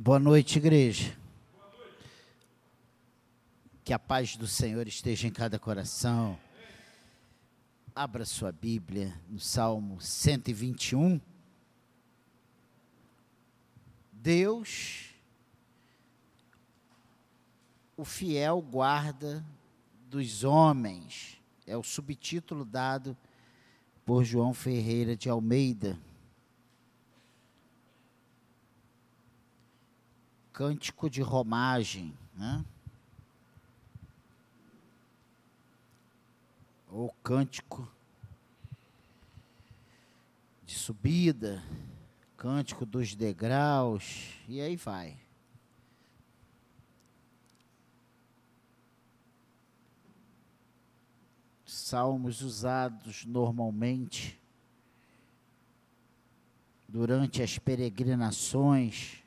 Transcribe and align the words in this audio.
Boa 0.00 0.20
noite, 0.20 0.58
igreja. 0.58 1.12
Que 3.82 3.92
a 3.92 3.98
paz 3.98 4.36
do 4.36 4.46
Senhor 4.46 4.86
esteja 4.86 5.26
em 5.26 5.32
cada 5.32 5.58
coração. 5.58 6.38
Abra 7.96 8.24
sua 8.24 8.52
Bíblia 8.52 9.20
no 9.28 9.40
Salmo 9.40 10.00
121. 10.00 11.20
Deus, 14.12 15.12
o 17.96 18.04
fiel 18.04 18.62
guarda 18.62 19.44
dos 20.08 20.44
homens, 20.44 21.40
é 21.66 21.76
o 21.76 21.82
subtítulo 21.82 22.64
dado 22.64 23.16
por 24.06 24.22
João 24.22 24.54
Ferreira 24.54 25.16
de 25.16 25.28
Almeida. 25.28 25.98
Cântico 30.58 31.08
de 31.08 31.22
romagem, 31.22 32.12
né? 32.34 32.64
ou 36.88 37.14
cântico 37.22 37.88
de 40.64 40.74
subida, 40.74 41.62
cântico 42.36 42.84
dos 42.84 43.14
degraus, 43.14 44.34
e 44.48 44.60
aí 44.60 44.74
vai. 44.74 45.16
Salmos 51.64 52.42
usados 52.42 53.24
normalmente 53.24 54.36
durante 56.88 57.44
as 57.44 57.60
peregrinações 57.60 59.22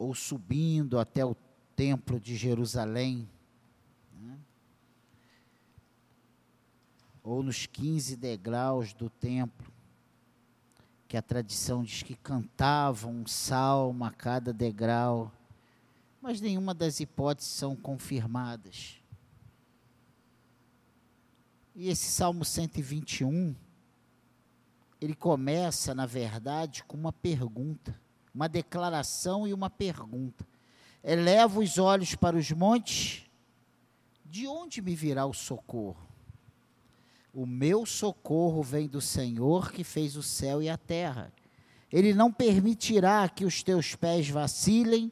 ou 0.00 0.14
subindo 0.14 0.98
até 0.98 1.22
o 1.26 1.36
templo 1.76 2.18
de 2.18 2.34
Jerusalém, 2.34 3.28
né? 4.18 4.38
ou 7.22 7.42
nos 7.42 7.66
15 7.66 8.16
degraus 8.16 8.94
do 8.94 9.10
templo, 9.10 9.70
que 11.06 11.18
a 11.18 11.22
tradição 11.22 11.84
diz 11.84 12.02
que 12.02 12.14
cantavam 12.14 13.12
um 13.12 13.26
salmo 13.26 14.02
a 14.02 14.10
cada 14.10 14.54
degrau, 14.54 15.30
mas 16.22 16.40
nenhuma 16.40 16.72
das 16.72 16.98
hipóteses 16.98 17.52
são 17.52 17.76
confirmadas. 17.76 19.02
E 21.74 21.90
esse 21.90 22.10
Salmo 22.10 22.42
121, 22.42 23.54
ele 24.98 25.14
começa, 25.14 25.94
na 25.94 26.06
verdade, 26.06 26.84
com 26.84 26.96
uma 26.96 27.12
pergunta 27.12 28.00
uma 28.34 28.48
declaração 28.48 29.46
e 29.46 29.52
uma 29.52 29.70
pergunta. 29.70 30.46
Eleva 31.02 31.60
os 31.60 31.78
olhos 31.78 32.14
para 32.14 32.36
os 32.36 32.50
montes, 32.50 33.24
de 34.24 34.46
onde 34.46 34.80
me 34.80 34.94
virá 34.94 35.26
o 35.26 35.32
socorro? 35.32 36.08
O 37.32 37.46
meu 37.46 37.86
socorro 37.86 38.62
vem 38.62 38.88
do 38.88 39.00
Senhor 39.00 39.72
que 39.72 39.84
fez 39.84 40.16
o 40.16 40.22
céu 40.22 40.62
e 40.62 40.68
a 40.68 40.76
terra. 40.76 41.32
Ele 41.92 42.12
não 42.12 42.32
permitirá 42.32 43.28
que 43.28 43.44
os 43.44 43.62
teus 43.62 43.94
pés 43.94 44.28
vacilem, 44.28 45.10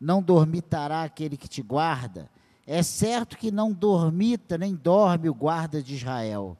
não 0.00 0.22
dormitará 0.22 1.02
aquele 1.02 1.36
que 1.36 1.48
te 1.48 1.62
guarda. 1.62 2.30
É 2.66 2.82
certo 2.82 3.36
que 3.36 3.50
não 3.50 3.72
dormita 3.72 4.58
nem 4.58 4.74
dorme 4.74 5.28
o 5.28 5.34
guarda 5.34 5.82
de 5.82 5.94
Israel. 5.94 6.56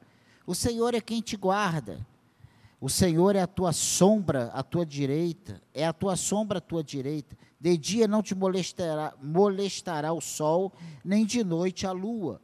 O 0.46 0.54
Senhor 0.54 0.94
é 0.94 1.00
quem 1.00 1.20
te 1.20 1.36
guarda. 1.36 2.06
O 2.80 2.88
Senhor 2.88 3.34
é 3.34 3.40
a 3.40 3.46
tua 3.46 3.72
sombra 3.72 4.52
à 4.54 4.62
tua 4.62 4.86
direita, 4.86 5.60
é 5.74 5.84
a 5.84 5.92
tua 5.92 6.14
sombra 6.14 6.58
à 6.58 6.60
tua 6.60 6.82
direita. 6.84 7.36
De 7.60 7.76
dia 7.76 8.06
não 8.06 8.22
te 8.22 8.36
molestará, 8.36 9.14
molestará 9.20 10.12
o 10.12 10.20
sol, 10.20 10.72
nem 11.04 11.26
de 11.26 11.42
noite 11.42 11.86
a 11.86 11.92
lua. 11.92 12.40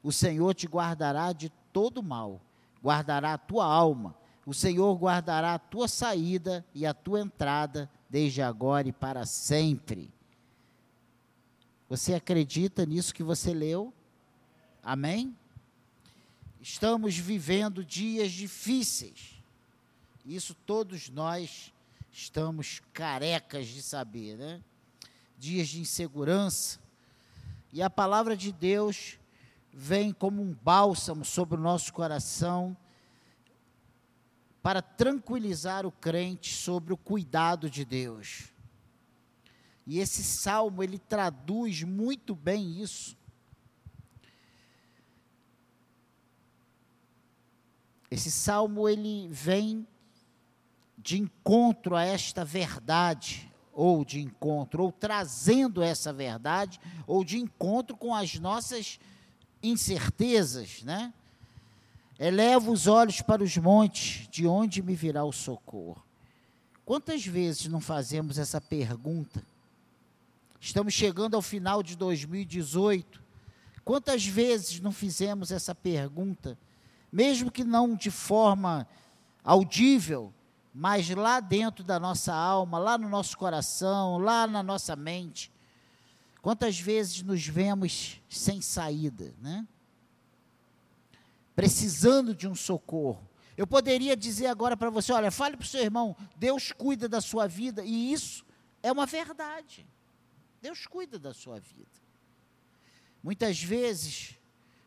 O 0.00 0.12
Senhor 0.12 0.54
te 0.54 0.68
guardará 0.68 1.32
de 1.32 1.48
todo 1.72 2.00
mal, 2.00 2.40
guardará 2.80 3.32
a 3.32 3.38
tua 3.38 3.64
alma. 3.64 4.14
O 4.46 4.54
Senhor 4.54 4.94
guardará 4.96 5.54
a 5.54 5.58
tua 5.58 5.88
saída 5.88 6.64
e 6.72 6.86
a 6.86 6.94
tua 6.94 7.20
entrada, 7.20 7.90
desde 8.08 8.40
agora 8.40 8.86
e 8.86 8.92
para 8.92 9.26
sempre. 9.26 10.12
Você 11.88 12.14
acredita 12.14 12.86
nisso 12.86 13.14
que 13.14 13.22
você 13.22 13.52
leu? 13.52 13.92
Amém? 14.80 15.36
Estamos 16.60 17.16
vivendo 17.16 17.84
dias 17.84 18.30
difíceis 18.30 19.31
isso 20.24 20.54
todos 20.54 21.08
nós 21.08 21.72
estamos 22.10 22.80
carecas 22.92 23.66
de 23.66 23.82
saber, 23.82 24.36
né? 24.36 24.62
Dias 25.38 25.68
de 25.68 25.80
insegurança. 25.80 26.78
E 27.72 27.82
a 27.82 27.90
palavra 27.90 28.36
de 28.36 28.52
Deus 28.52 29.18
vem 29.72 30.12
como 30.12 30.42
um 30.42 30.52
bálsamo 30.52 31.24
sobre 31.24 31.58
o 31.58 31.62
nosso 31.62 31.92
coração 31.92 32.76
para 34.62 34.80
tranquilizar 34.80 35.84
o 35.84 35.90
crente 35.90 36.54
sobre 36.54 36.92
o 36.92 36.96
cuidado 36.96 37.68
de 37.68 37.84
Deus. 37.84 38.52
E 39.84 39.98
esse 39.98 40.22
salmo 40.22 40.82
ele 40.82 40.98
traduz 40.98 41.82
muito 41.82 42.34
bem 42.34 42.80
isso. 42.80 43.16
Esse 48.08 48.30
salmo 48.30 48.88
ele 48.88 49.26
vem 49.28 49.88
de 51.02 51.20
encontro 51.20 51.96
a 51.96 52.04
esta 52.04 52.44
verdade, 52.44 53.50
ou 53.72 54.04
de 54.04 54.20
encontro, 54.20 54.84
ou 54.84 54.92
trazendo 54.92 55.82
essa 55.82 56.12
verdade, 56.12 56.80
ou 57.06 57.24
de 57.24 57.38
encontro 57.38 57.96
com 57.96 58.14
as 58.14 58.34
nossas 58.34 59.00
incertezas, 59.62 60.82
né? 60.82 61.12
Eleva 62.18 62.70
os 62.70 62.86
olhos 62.86 63.20
para 63.20 63.42
os 63.42 63.56
montes, 63.56 64.28
de 64.28 64.46
onde 64.46 64.82
me 64.82 64.94
virá 64.94 65.24
o 65.24 65.32
socorro? 65.32 66.04
Quantas 66.84 67.26
vezes 67.26 67.66
não 67.66 67.80
fazemos 67.80 68.38
essa 68.38 68.60
pergunta? 68.60 69.44
Estamos 70.60 70.94
chegando 70.94 71.34
ao 71.34 71.42
final 71.42 71.82
de 71.82 71.96
2018. 71.96 73.20
Quantas 73.84 74.24
vezes 74.24 74.78
não 74.80 74.92
fizemos 74.92 75.50
essa 75.50 75.74
pergunta, 75.74 76.56
mesmo 77.10 77.50
que 77.50 77.64
não 77.64 77.96
de 77.96 78.10
forma 78.10 78.86
audível, 79.42 80.32
mas 80.74 81.08
lá 81.10 81.38
dentro 81.40 81.84
da 81.84 82.00
nossa 82.00 82.32
alma, 82.32 82.78
lá 82.78 82.96
no 82.96 83.08
nosso 83.08 83.36
coração, 83.36 84.18
lá 84.18 84.46
na 84.46 84.62
nossa 84.62 84.96
mente, 84.96 85.52
quantas 86.40 86.78
vezes 86.78 87.22
nos 87.22 87.46
vemos 87.46 88.20
sem 88.28 88.62
saída, 88.62 89.34
né? 89.40 89.66
Precisando 91.54 92.34
de 92.34 92.48
um 92.48 92.54
socorro. 92.54 93.28
Eu 93.56 93.66
poderia 93.66 94.16
dizer 94.16 94.46
agora 94.46 94.76
para 94.76 94.88
você: 94.88 95.12
olha, 95.12 95.30
fale 95.30 95.56
para 95.56 95.64
o 95.64 95.68
seu 95.68 95.82
irmão, 95.82 96.16
Deus 96.36 96.72
cuida 96.72 97.06
da 97.08 97.20
sua 97.20 97.46
vida, 97.46 97.84
e 97.84 98.12
isso 98.12 98.44
é 98.82 98.90
uma 98.90 99.04
verdade. 99.04 99.86
Deus 100.62 100.86
cuida 100.86 101.18
da 101.18 101.34
sua 101.34 101.60
vida. 101.60 101.90
Muitas 103.22 103.62
vezes, 103.62 104.38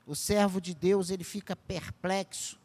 o 0.05 0.15
servo 0.15 0.59
de 0.59 0.73
Deus 0.73 1.09
ele 1.11 1.23
fica 1.23 1.55
perplexo 1.55 2.59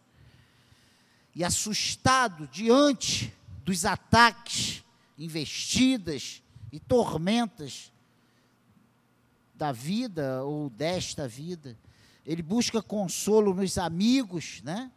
e 1.34 1.44
assustado 1.44 2.46
diante 2.48 3.32
dos 3.64 3.84
ataques, 3.84 4.82
investidas 5.18 6.42
e 6.72 6.80
tormentas 6.80 7.92
da 9.54 9.72
vida 9.72 10.42
ou 10.44 10.70
desta 10.70 11.28
vida. 11.28 11.76
Ele 12.24 12.42
busca 12.42 12.82
consolo 12.82 13.54
nos 13.54 13.78
amigos, 13.78 14.62
né? 14.62 14.90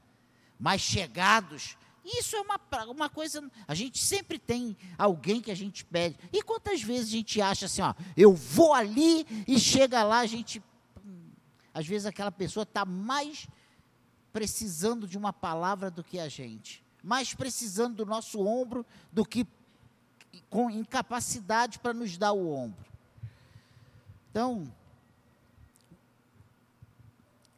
Mais 0.60 0.82
chegados. 0.82 1.78
Isso 2.04 2.36
é 2.36 2.42
uma, 2.42 2.60
uma 2.90 3.10
coisa. 3.10 3.44
A 3.68 3.74
gente 3.74 4.00
sempre 4.00 4.38
tem 4.38 4.76
alguém 4.98 5.42
que 5.42 5.52
a 5.52 5.56
gente 5.56 5.86
pede. 5.86 6.18
E 6.32 6.42
quantas 6.42 6.82
vezes 6.82 7.10
a 7.10 7.12
gente 7.12 7.42
acha 7.42 7.66
assim, 7.66 7.82
ó, 7.82 7.94
eu 8.16 8.34
vou 8.34 8.74
ali 8.74 9.26
e 9.48 9.60
chega 9.60 10.04
lá, 10.04 10.20
a 10.20 10.26
gente. 10.26 10.62
Hum, 11.06 11.30
às 11.74 11.86
vezes 11.88 12.06
aquela 12.06 12.32
pessoa 12.32 12.64
está 12.64 12.86
mais 12.86 13.48
precisando 14.34 15.08
de 15.08 15.18
uma 15.18 15.32
palavra 15.32 15.92
do 15.92 16.04
que 16.04 16.20
a 16.20 16.28
gente, 16.28 16.84
mais 17.04 17.34
precisando 17.36 17.98
do 17.98 18.06
nosso 18.06 18.46
ombro 18.46 18.84
do 19.12 19.24
que 19.24 19.48
com 20.50 20.70
incapacidade 20.70 21.78
para 21.78 21.94
nos 21.94 22.18
dar 22.18 22.34
o 22.34 22.52
ombro. 22.52 22.92
Então, 24.32 24.74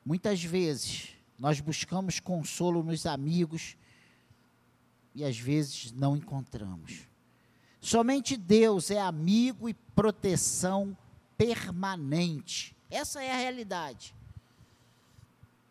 muitas 0.05 0.43
vezes 0.43 1.15
nós 1.39 1.61
buscamos 1.61 2.19
consolo 2.19 2.83
nos 2.83 3.05
amigos 3.05 3.77
e 5.13 5.23
às 5.23 5.39
vezes 5.39 5.93
não 5.93 6.17
encontramos. 6.17 7.07
Somente 7.79 8.35
Deus 8.35 8.91
é 8.91 8.99
amigo 8.99 9.69
e 9.69 9.73
proteção 9.73 10.97
permanente. 11.37 12.75
Essa 12.89 13.23
é 13.23 13.31
a 13.31 13.37
realidade. 13.37 14.13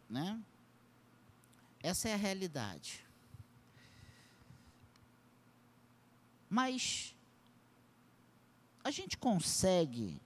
Né? 0.08 0.40
Essa 1.84 2.08
é 2.08 2.14
a 2.14 2.16
realidade. 2.16 3.04
Mas 6.48 7.14
a 8.82 8.90
gente 8.90 9.19
consegue 9.19 10.19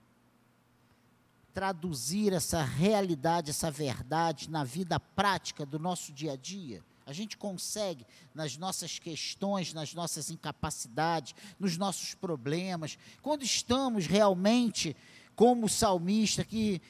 traduzir 1.53 2.31
essa 2.31 2.63
realidade, 2.63 3.49
essa 3.49 3.69
verdade 3.69 4.49
na 4.49 4.63
vida 4.63 4.97
prática 5.01 5.65
do 5.65 5.77
nosso 5.77 6.13
dia 6.13 6.31
a 6.31 6.35
dia? 6.37 6.81
A 7.05 7.11
gente 7.11 7.35
consegue, 7.35 8.07
nas 8.33 8.55
nossas 8.55 8.97
questões, 8.97 9.73
nas 9.73 9.93
nossas 9.93 10.31
incapacidades, 10.31 11.35
nos 11.59 11.75
nossos 11.75 12.15
problemas, 12.15 12.97
quando 13.21 13.43
estamos 13.43 14.05
realmente 14.05 14.95
como 15.35 15.65
o 15.65 15.69
salmista 15.69 16.45
que 16.45 16.81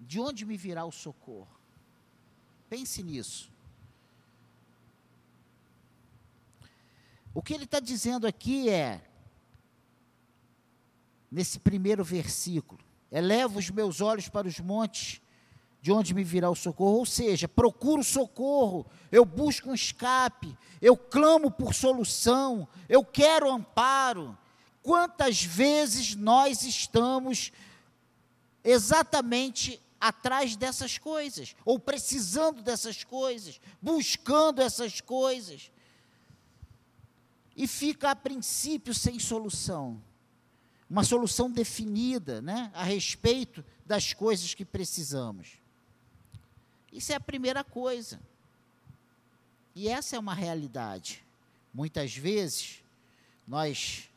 de 0.00 0.18
onde 0.18 0.44
me 0.44 0.56
virá 0.56 0.84
o 0.84 0.90
socorro? 0.90 1.59
Pense 2.70 3.02
nisso. 3.02 3.50
O 7.34 7.42
que 7.42 7.52
ele 7.52 7.64
está 7.64 7.80
dizendo 7.80 8.28
aqui 8.28 8.68
é, 8.68 9.02
nesse 11.28 11.58
primeiro 11.58 12.04
versículo, 12.04 12.80
eleva 13.10 13.58
os 13.58 13.68
meus 13.70 14.00
olhos 14.00 14.28
para 14.28 14.46
os 14.46 14.60
montes, 14.60 15.20
de 15.82 15.90
onde 15.90 16.14
me 16.14 16.22
virá 16.22 16.48
o 16.48 16.54
socorro, 16.54 16.98
ou 16.98 17.06
seja, 17.06 17.48
procuro 17.48 18.04
socorro, 18.04 18.86
eu 19.10 19.24
busco 19.24 19.70
um 19.70 19.74
escape, 19.74 20.56
eu 20.80 20.96
clamo 20.96 21.50
por 21.50 21.74
solução, 21.74 22.68
eu 22.88 23.04
quero 23.04 23.50
amparo. 23.50 24.38
Quantas 24.80 25.42
vezes 25.42 26.14
nós 26.14 26.62
estamos 26.62 27.50
exatamente 28.62 29.80
atrás 30.00 30.56
dessas 30.56 30.96
coisas, 30.98 31.54
ou 31.64 31.78
precisando 31.78 32.62
dessas 32.62 33.04
coisas, 33.04 33.60
buscando 33.82 34.62
essas 34.62 35.00
coisas, 35.00 35.70
e 37.54 37.66
fica 37.66 38.10
a 38.10 38.16
princípio 38.16 38.94
sem 38.94 39.18
solução 39.18 40.00
uma 40.90 41.04
solução 41.04 41.48
definida 41.48 42.42
né, 42.42 42.72
a 42.74 42.82
respeito 42.82 43.64
das 43.86 44.12
coisas 44.12 44.54
que 44.54 44.64
precisamos. 44.64 45.52
Isso 46.92 47.12
é 47.12 47.14
a 47.14 47.20
primeira 47.20 47.62
coisa. 47.62 48.20
E 49.72 49.86
essa 49.88 50.16
é 50.16 50.18
uma 50.18 50.34
realidade. 50.34 51.24
Muitas 51.72 52.16
vezes, 52.16 52.82
nós 53.46 54.10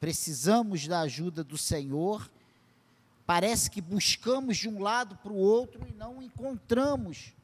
precisamos 0.00 0.88
da 0.88 1.00
ajuda 1.00 1.44
do 1.44 1.58
Senhor, 1.58 2.30
parece 3.26 3.70
que 3.70 3.80
buscamos 3.80 4.56
de 4.56 4.68
um 4.68 4.80
lado 4.80 5.16
para 5.16 5.32
o 5.32 5.36
outro 5.36 5.86
e 5.88 5.92
não 5.92 6.22
encontramos 6.22 7.34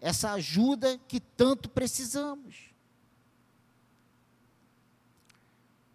essa 0.00 0.32
ajuda 0.32 0.98
que 1.06 1.20
tanto 1.20 1.70
precisamos. 1.70 2.72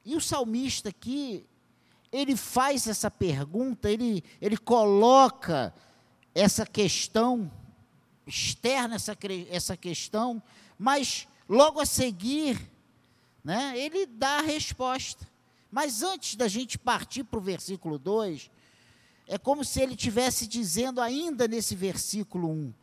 E 0.06 0.16
o 0.16 0.22
salmista 0.22 0.90
aqui, 0.90 1.46
ele 2.12 2.38
faz 2.38 2.88
essa 2.88 3.12
pergunta, 3.12 3.92
ele, 3.92 4.24
ele 4.40 4.56
coloca 4.56 5.74
essa 6.34 6.66
questão 6.66 7.52
externa 8.28 8.96
essa, 8.96 9.18
essa 9.50 9.78
questão, 9.78 10.44
mas 10.78 11.28
logo 11.48 11.80
a 11.80 11.86
seguir, 11.86 12.60
né, 13.44 13.74
ele 13.78 14.06
dá 14.06 14.40
a 14.40 14.42
resposta. 14.42 15.28
Mas 15.72 16.02
antes 16.04 16.36
da 16.36 16.48
gente 16.48 16.78
partir 16.78 17.24
para 17.24 17.40
o 17.40 17.42
versículo 17.42 17.98
2, 17.98 18.52
é 19.28 19.38
como 19.38 19.64
se 19.66 19.82
ele 19.82 19.94
estivesse 19.94 20.48
dizendo 20.48 21.02
ainda 21.02 21.48
nesse 21.48 21.76
versículo 21.76 22.50
1, 22.50 22.74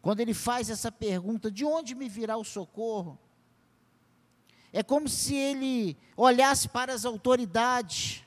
quando 0.00 0.20
ele 0.20 0.34
faz 0.34 0.70
essa 0.70 0.90
pergunta: 0.90 1.50
de 1.50 1.64
onde 1.64 1.94
me 1.94 2.08
virá 2.08 2.36
o 2.36 2.44
socorro? 2.44 3.18
É 4.72 4.82
como 4.82 5.08
se 5.08 5.34
ele 5.34 5.96
olhasse 6.16 6.68
para 6.68 6.92
as 6.92 7.04
autoridades, 7.04 8.24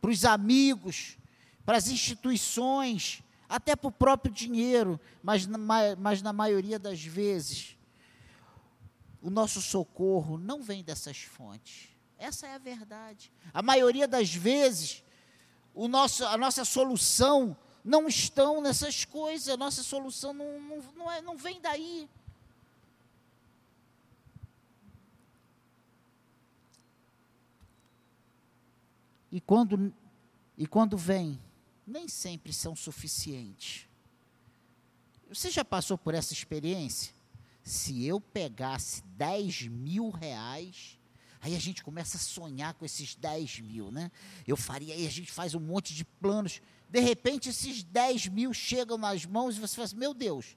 para 0.00 0.10
os 0.10 0.24
amigos, 0.24 1.18
para 1.64 1.76
as 1.76 1.88
instituições, 1.88 3.22
até 3.48 3.76
para 3.76 3.88
o 3.88 3.92
próprio 3.92 4.32
dinheiro, 4.32 4.98
mas 5.22 5.46
na, 5.46 5.58
mas 5.98 6.22
na 6.22 6.32
maioria 6.32 6.78
das 6.78 7.02
vezes, 7.02 7.76
o 9.20 9.28
nosso 9.28 9.60
socorro 9.60 10.38
não 10.38 10.62
vem 10.62 10.82
dessas 10.82 11.18
fontes. 11.18 11.88
Essa 12.16 12.46
é 12.46 12.54
a 12.54 12.58
verdade. 12.58 13.32
A 13.52 13.60
maioria 13.60 14.06
das 14.06 14.32
vezes, 14.32 15.02
o 15.74 15.88
nosso, 15.88 16.24
a 16.24 16.36
nossa 16.36 16.64
solução 16.64 17.56
não 17.84 18.06
estão 18.08 18.60
nessas 18.60 19.04
coisas, 19.04 19.48
a 19.48 19.56
nossa 19.56 19.82
solução 19.82 20.32
não, 20.32 20.60
não, 20.60 20.82
não, 20.96 21.10
é, 21.10 21.22
não 21.22 21.36
vem 21.36 21.60
daí. 21.60 22.08
E 29.32 29.40
quando, 29.40 29.92
e 30.58 30.66
quando 30.66 30.96
vem, 30.96 31.40
nem 31.86 32.08
sempre 32.08 32.52
são 32.52 32.74
suficientes. 32.74 33.88
Você 35.28 35.50
já 35.50 35.64
passou 35.64 35.96
por 35.96 36.14
essa 36.14 36.32
experiência? 36.32 37.14
Se 37.62 38.04
eu 38.04 38.20
pegasse 38.20 39.02
10 39.02 39.68
mil 39.68 40.10
reais, 40.10 40.98
aí 41.40 41.56
a 41.56 41.58
gente 41.58 41.82
começa 41.82 42.16
a 42.16 42.20
sonhar 42.20 42.74
com 42.74 42.84
esses 42.84 43.14
10 43.14 43.60
mil, 43.60 43.90
né? 43.90 44.10
Eu 44.46 44.56
faria, 44.56 44.94
aí 44.94 45.06
a 45.06 45.10
gente 45.10 45.32
faz 45.32 45.54
um 45.54 45.60
monte 45.60 45.94
de 45.94 46.04
planos. 46.04 46.60
De 46.88 47.00
repente, 47.00 47.48
esses 47.48 47.82
10 47.82 48.28
mil 48.28 48.52
chegam 48.52 48.98
nas 48.98 49.24
mãos 49.24 49.56
e 49.56 49.60
você 49.60 49.74
fala 49.74 49.86
assim, 49.86 49.96
meu 49.96 50.12
Deus, 50.12 50.56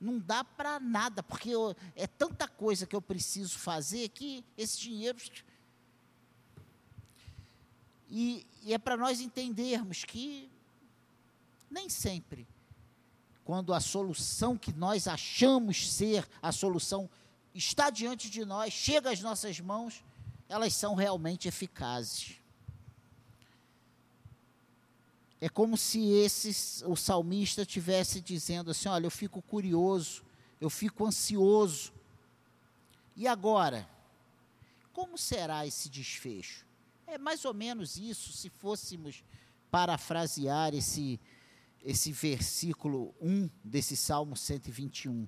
não 0.00 0.18
dá 0.18 0.42
para 0.42 0.80
nada, 0.80 1.22
porque 1.22 1.50
eu, 1.50 1.76
é 1.94 2.06
tanta 2.06 2.48
coisa 2.48 2.86
que 2.86 2.96
eu 2.96 3.02
preciso 3.02 3.58
fazer 3.58 4.08
que 4.08 4.44
esse 4.56 4.78
dinheiro. 4.78 5.18
E, 8.12 8.44
e 8.64 8.74
é 8.74 8.78
para 8.78 8.96
nós 8.96 9.20
entendermos 9.20 10.04
que 10.04 10.50
nem 11.70 11.88
sempre, 11.88 12.44
quando 13.44 13.72
a 13.72 13.78
solução 13.78 14.56
que 14.56 14.72
nós 14.72 15.06
achamos 15.06 15.92
ser 15.92 16.28
a 16.42 16.50
solução 16.50 17.08
está 17.54 17.90
diante 17.90 18.30
de 18.30 18.44
nós, 18.44 18.72
chega 18.72 19.10
às 19.10 19.20
nossas 19.20 19.58
mãos, 19.60 20.04
elas 20.48 20.74
são 20.74 20.94
realmente 20.94 21.48
eficazes. 21.48 22.40
É 25.40 25.48
como 25.48 25.76
se 25.76 26.06
esse, 26.10 26.84
o 26.84 26.94
salmista 26.94 27.62
estivesse 27.62 28.20
dizendo 28.20 28.70
assim: 28.70 28.88
olha, 28.88 29.06
eu 29.06 29.10
fico 29.10 29.40
curioso, 29.40 30.22
eu 30.60 30.68
fico 30.68 31.06
ansioso. 31.06 31.92
E 33.16 33.26
agora? 33.26 33.88
Como 34.92 35.16
será 35.16 35.66
esse 35.66 35.88
desfecho? 35.88 36.66
É 37.06 37.16
mais 37.16 37.44
ou 37.44 37.54
menos 37.54 37.96
isso, 37.96 38.32
se 38.32 38.50
fôssemos 38.50 39.24
parafrasear 39.70 40.74
esse, 40.74 41.18
esse 41.82 42.12
versículo 42.12 43.14
1 43.20 43.48
desse 43.64 43.96
Salmo 43.96 44.36
121. 44.36 45.26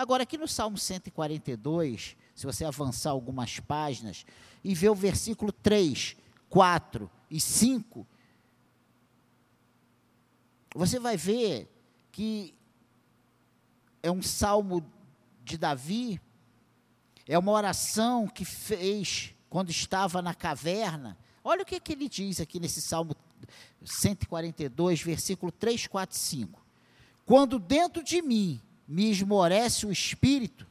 Agora, 0.00 0.22
aqui 0.22 0.38
no 0.38 0.48
Salmo 0.48 0.78
142, 0.78 2.16
se 2.34 2.46
você 2.46 2.64
avançar 2.64 3.10
algumas 3.10 3.60
páginas 3.60 4.24
e 4.64 4.74
ver 4.74 4.88
o 4.88 4.94
versículo 4.94 5.52
3, 5.52 6.16
4 6.48 7.10
e 7.30 7.38
5, 7.38 8.06
você 10.74 10.98
vai 10.98 11.18
ver 11.18 11.70
que 12.10 12.54
é 14.02 14.10
um 14.10 14.22
salmo 14.22 14.90
de 15.44 15.58
Davi, 15.58 16.18
é 17.28 17.38
uma 17.38 17.52
oração 17.52 18.26
que 18.26 18.46
fez 18.46 19.34
quando 19.50 19.68
estava 19.68 20.22
na 20.22 20.34
caverna. 20.34 21.18
Olha 21.44 21.60
o 21.60 21.66
que, 21.66 21.78
que 21.78 21.92
ele 21.92 22.08
diz 22.08 22.40
aqui 22.40 22.58
nesse 22.58 22.80
Salmo 22.80 23.14
142, 23.84 25.02
versículo 25.02 25.52
3, 25.52 25.88
4 25.88 26.16
e 26.16 26.18
5. 26.18 26.66
Quando 27.26 27.58
dentro 27.58 28.02
de 28.02 28.22
mim 28.22 28.62
me 28.90 29.08
esmorece 29.08 29.86
o 29.86 29.92
espírito, 29.92 30.66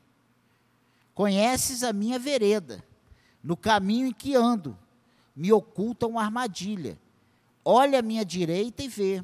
conheces 1.15 1.83
a 1.83 1.93
minha 1.93 2.19
vereda, 2.19 2.83
no 3.41 3.55
caminho 3.55 4.07
em 4.07 4.11
que 4.11 4.35
ando, 4.35 4.77
me 5.33 5.53
oculta 5.53 6.05
uma 6.05 6.21
armadilha. 6.21 6.99
Olha 7.63 7.99
à 7.99 8.01
minha 8.01 8.25
direita 8.25 8.83
e 8.83 8.89
vê, 8.89 9.23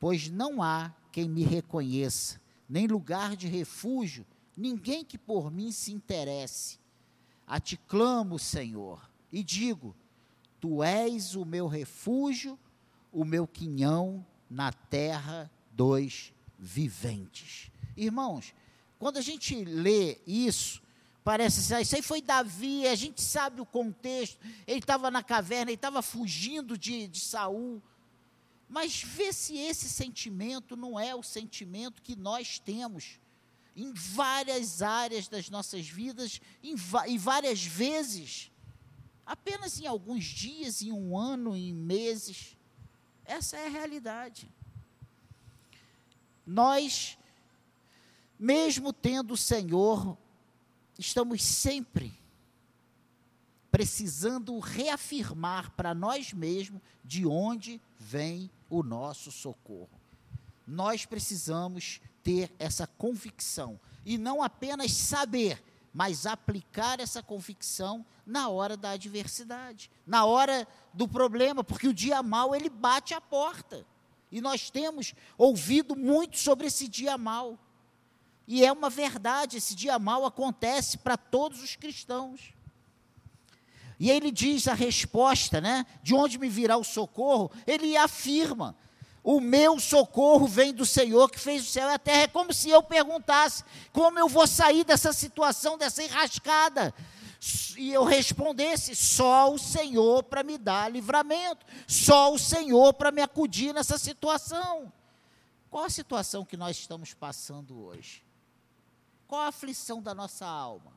pois 0.00 0.30
não 0.30 0.62
há 0.62 0.94
quem 1.12 1.28
me 1.28 1.42
reconheça, 1.42 2.40
nem 2.66 2.86
lugar 2.86 3.36
de 3.36 3.46
refúgio, 3.46 4.24
ninguém 4.56 5.04
que 5.04 5.18
por 5.18 5.50
mim 5.50 5.70
se 5.70 5.92
interesse. 5.92 6.78
A 7.46 7.60
ti 7.60 7.76
clamo, 7.76 8.38
Senhor, 8.38 9.06
e 9.30 9.44
digo: 9.44 9.94
Tu 10.58 10.82
és 10.82 11.34
o 11.34 11.44
meu 11.44 11.66
refúgio, 11.66 12.58
o 13.12 13.26
meu 13.26 13.46
quinhão 13.46 14.24
na 14.48 14.72
terra 14.72 15.50
dos 15.70 16.32
viventes. 16.58 17.70
Irmãos, 17.96 18.54
quando 18.98 19.18
a 19.18 19.22
gente 19.22 19.64
lê 19.64 20.18
isso, 20.26 20.82
parece 21.22 21.60
assim, 21.60 21.82
isso 21.82 21.96
aí 21.96 22.02
foi 22.02 22.20
Davi, 22.20 22.86
a 22.86 22.94
gente 22.94 23.22
sabe 23.22 23.60
o 23.60 23.66
contexto, 23.66 24.38
ele 24.66 24.80
estava 24.80 25.10
na 25.10 25.22
caverna, 25.22 25.70
ele 25.70 25.76
estava 25.76 26.02
fugindo 26.02 26.76
de, 26.76 27.06
de 27.06 27.20
Saul. 27.20 27.82
Mas 28.68 29.02
vê 29.02 29.32
se 29.32 29.56
esse 29.56 29.88
sentimento 29.88 30.76
não 30.76 30.98
é 30.98 31.14
o 31.14 31.22
sentimento 31.22 32.02
que 32.02 32.14
nós 32.16 32.58
temos 32.58 33.18
em 33.74 33.92
várias 33.92 34.82
áreas 34.82 35.28
das 35.28 35.48
nossas 35.48 35.88
vidas, 35.88 36.40
em, 36.62 36.74
em 37.06 37.16
várias 37.16 37.62
vezes. 37.62 38.50
apenas 39.24 39.78
em 39.78 39.86
alguns 39.86 40.24
dias, 40.24 40.82
em 40.82 40.90
um 40.90 41.16
ano, 41.16 41.56
em 41.56 41.72
meses. 41.72 42.56
Essa 43.24 43.56
é 43.56 43.66
a 43.66 43.70
realidade. 43.70 44.50
Nós, 46.48 47.18
mesmo 48.38 48.90
tendo 48.90 49.34
o 49.34 49.36
Senhor, 49.36 50.16
estamos 50.98 51.44
sempre 51.44 52.18
precisando 53.70 54.58
reafirmar 54.58 55.70
para 55.72 55.92
nós 55.92 56.32
mesmos 56.32 56.80
de 57.04 57.26
onde 57.26 57.78
vem 57.98 58.50
o 58.70 58.82
nosso 58.82 59.30
socorro. 59.30 60.00
Nós 60.66 61.04
precisamos 61.04 62.00
ter 62.22 62.50
essa 62.58 62.86
convicção 62.86 63.78
e 64.02 64.16
não 64.16 64.42
apenas 64.42 64.92
saber, 64.92 65.62
mas 65.92 66.24
aplicar 66.24 66.98
essa 66.98 67.22
convicção 67.22 68.06
na 68.24 68.48
hora 68.48 68.74
da 68.74 68.92
adversidade, 68.92 69.90
na 70.06 70.24
hora 70.24 70.66
do 70.94 71.06
problema, 71.06 71.62
porque 71.62 71.88
o 71.88 71.94
dia 71.94 72.22
mal 72.22 72.54
ele 72.54 72.70
bate 72.70 73.12
a 73.12 73.20
porta. 73.20 73.84
E 74.30 74.40
nós 74.40 74.70
temos 74.70 75.14
ouvido 75.36 75.96
muito 75.96 76.38
sobre 76.38 76.66
esse 76.66 76.86
dia 76.86 77.16
mal. 77.16 77.58
E 78.46 78.64
é 78.64 78.72
uma 78.72 78.88
verdade, 78.88 79.58
esse 79.58 79.74
dia 79.74 79.98
mal 79.98 80.24
acontece 80.24 80.98
para 80.98 81.16
todos 81.16 81.62
os 81.62 81.76
cristãos. 81.76 82.52
E 84.00 84.10
ele 84.10 84.30
diz 84.30 84.68
a 84.68 84.74
resposta, 84.74 85.60
né? 85.60 85.84
De 86.02 86.14
onde 86.14 86.38
me 86.38 86.48
virá 86.48 86.76
o 86.76 86.84
socorro? 86.84 87.50
Ele 87.66 87.96
afirma: 87.96 88.76
o 89.22 89.40
meu 89.40 89.78
socorro 89.78 90.46
vem 90.46 90.72
do 90.72 90.86
Senhor 90.86 91.30
que 91.30 91.38
fez 91.38 91.62
o 91.62 91.70
céu 91.70 91.88
e 91.88 91.92
a 91.94 91.98
terra. 91.98 92.22
É 92.22 92.28
como 92.28 92.52
se 92.52 92.70
eu 92.70 92.82
perguntasse: 92.82 93.64
como 93.92 94.18
eu 94.18 94.28
vou 94.28 94.46
sair 94.46 94.84
dessa 94.84 95.12
situação, 95.12 95.76
dessa 95.76 96.02
enrascada? 96.02 96.94
E 97.76 97.92
eu 97.92 98.04
respondesse: 98.04 98.96
só 98.96 99.52
o 99.52 99.58
Senhor 99.58 100.24
para 100.24 100.42
me 100.42 100.58
dar 100.58 100.90
livramento, 100.90 101.64
só 101.86 102.32
o 102.32 102.38
Senhor 102.38 102.92
para 102.94 103.12
me 103.12 103.22
acudir 103.22 103.72
nessa 103.72 103.96
situação. 103.96 104.92
Qual 105.70 105.84
a 105.84 105.90
situação 105.90 106.44
que 106.44 106.56
nós 106.56 106.76
estamos 106.76 107.14
passando 107.14 107.78
hoje? 107.80 108.24
Qual 109.26 109.42
a 109.42 109.48
aflição 109.48 110.02
da 110.02 110.14
nossa 110.14 110.46
alma? 110.46 110.92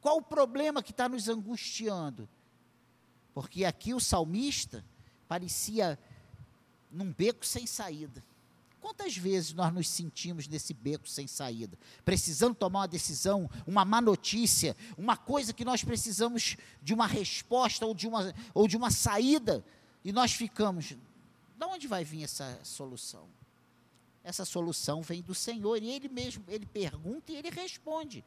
Qual 0.00 0.18
o 0.18 0.22
problema 0.22 0.82
que 0.82 0.90
está 0.90 1.08
nos 1.08 1.28
angustiando? 1.28 2.28
Porque 3.32 3.64
aqui 3.64 3.94
o 3.94 4.00
salmista 4.00 4.84
parecia 5.26 5.98
num 6.90 7.10
beco 7.12 7.46
sem 7.46 7.66
saída. 7.66 8.22
Quantas 8.84 9.16
vezes 9.16 9.54
nós 9.54 9.72
nos 9.72 9.88
sentimos 9.88 10.46
nesse 10.46 10.74
beco 10.74 11.08
sem 11.08 11.26
saída? 11.26 11.78
Precisando 12.04 12.54
tomar 12.54 12.80
uma 12.80 12.86
decisão, 12.86 13.50
uma 13.66 13.82
má 13.82 13.98
notícia, 13.98 14.76
uma 14.98 15.16
coisa 15.16 15.54
que 15.54 15.64
nós 15.64 15.82
precisamos 15.82 16.58
de 16.82 16.92
uma 16.92 17.06
resposta 17.06 17.86
ou 17.86 17.94
de 17.94 18.06
uma, 18.06 18.34
ou 18.52 18.68
de 18.68 18.76
uma 18.76 18.90
saída, 18.90 19.64
e 20.04 20.12
nós 20.12 20.34
ficamos. 20.34 20.88
De 20.88 21.64
onde 21.64 21.88
vai 21.88 22.04
vir 22.04 22.24
essa 22.24 22.60
solução? 22.62 23.26
Essa 24.22 24.44
solução 24.44 25.00
vem 25.00 25.22
do 25.22 25.34
Senhor, 25.34 25.82
e 25.82 25.88
Ele 25.88 26.10
mesmo, 26.10 26.44
Ele 26.46 26.66
pergunta 26.66 27.32
e 27.32 27.36
Ele 27.36 27.48
responde. 27.48 28.22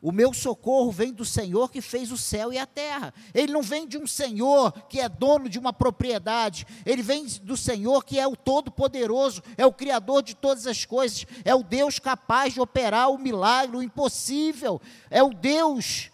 O 0.00 0.12
meu 0.12 0.34
socorro 0.34 0.92
vem 0.92 1.12
do 1.12 1.24
Senhor 1.24 1.70
que 1.70 1.80
fez 1.80 2.12
o 2.12 2.18
céu 2.18 2.52
e 2.52 2.58
a 2.58 2.66
terra. 2.66 3.14
Ele 3.32 3.52
não 3.52 3.62
vem 3.62 3.88
de 3.88 3.96
um 3.96 4.06
Senhor 4.06 4.70
que 4.88 5.00
é 5.00 5.08
dono 5.08 5.48
de 5.48 5.58
uma 5.58 5.72
propriedade. 5.72 6.66
Ele 6.84 7.02
vem 7.02 7.26
do 7.42 7.56
Senhor 7.56 8.04
que 8.04 8.18
é 8.18 8.26
o 8.26 8.36
Todo-Poderoso, 8.36 9.42
é 9.56 9.64
o 9.64 9.72
Criador 9.72 10.22
de 10.22 10.36
todas 10.36 10.66
as 10.66 10.84
coisas, 10.84 11.26
é 11.44 11.54
o 11.54 11.62
Deus 11.62 11.98
capaz 11.98 12.52
de 12.52 12.60
operar 12.60 13.10
o 13.10 13.18
milagre, 13.18 13.76
o 13.76 13.82
impossível. 13.82 14.80
É 15.10 15.22
o 15.22 15.30
Deus 15.30 16.10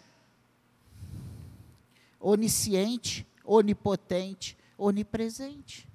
onisciente, 2.19 3.27
onipotente, 3.43 4.57
onipresente. 4.77 5.92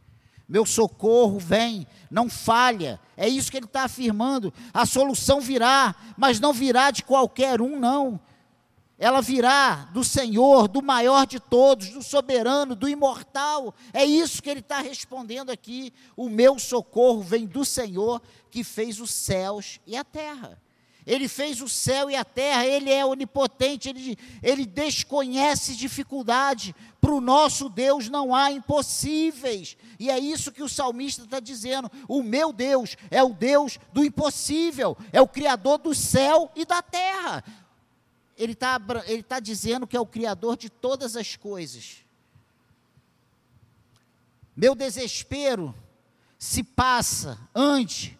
Meu 0.48 0.64
socorro 0.64 1.38
vem, 1.38 1.86
não 2.10 2.30
falha. 2.30 2.98
É 3.16 3.28
isso 3.28 3.50
que 3.50 3.56
ele 3.58 3.66
está 3.66 3.82
afirmando. 3.84 4.52
A 4.72 4.86
solução 4.86 5.40
virá, 5.40 5.94
mas 6.16 6.40
não 6.40 6.52
virá 6.52 6.90
de 6.90 7.04
qualquer 7.04 7.60
um, 7.60 7.78
não. 7.78 8.18
Ela 8.98 9.20
virá 9.20 9.88
do 9.92 10.02
Senhor, 10.02 10.66
do 10.66 10.82
maior 10.82 11.26
de 11.26 11.38
todos, 11.38 11.90
do 11.90 12.02
soberano, 12.02 12.74
do 12.74 12.88
imortal. 12.88 13.74
É 13.92 14.04
isso 14.04 14.42
que 14.42 14.50
ele 14.50 14.60
está 14.60 14.80
respondendo 14.80 15.50
aqui. 15.50 15.92
O 16.16 16.28
meu 16.28 16.58
socorro 16.58 17.22
vem 17.22 17.46
do 17.46 17.64
Senhor 17.64 18.20
que 18.50 18.64
fez 18.64 18.98
os 18.98 19.10
céus 19.10 19.78
e 19.86 19.96
a 19.96 20.02
terra. 20.02 20.60
Ele 21.08 21.26
fez 21.26 21.62
o 21.62 21.68
céu 21.70 22.10
e 22.10 22.14
a 22.14 22.22
terra, 22.22 22.66
Ele 22.66 22.92
é 22.92 23.02
onipotente, 23.02 23.88
Ele, 23.88 24.18
ele 24.42 24.66
desconhece 24.66 25.74
dificuldade. 25.74 26.74
Para 27.00 27.12
o 27.12 27.20
nosso 27.20 27.70
Deus 27.70 28.10
não 28.10 28.34
há 28.34 28.52
impossíveis. 28.52 29.74
E 29.98 30.10
é 30.10 30.18
isso 30.18 30.52
que 30.52 30.62
o 30.62 30.68
salmista 30.68 31.22
está 31.24 31.40
dizendo. 31.40 31.90
O 32.06 32.22
meu 32.22 32.52
Deus 32.52 32.94
é 33.10 33.22
o 33.22 33.32
Deus 33.32 33.78
do 33.90 34.04
impossível, 34.04 34.98
é 35.10 35.18
o 35.18 35.26
Criador 35.26 35.78
do 35.78 35.94
céu 35.94 36.52
e 36.54 36.66
da 36.66 36.82
terra. 36.82 37.42
Ele 38.36 38.52
está 38.52 38.78
ele 39.06 39.22
tá 39.22 39.40
dizendo 39.40 39.86
que 39.86 39.96
é 39.96 40.00
o 40.00 40.04
Criador 40.06 40.58
de 40.58 40.68
todas 40.68 41.16
as 41.16 41.36
coisas. 41.36 42.04
Meu 44.54 44.74
desespero 44.74 45.74
se 46.38 46.62
passa 46.62 47.38
ante, 47.54 48.18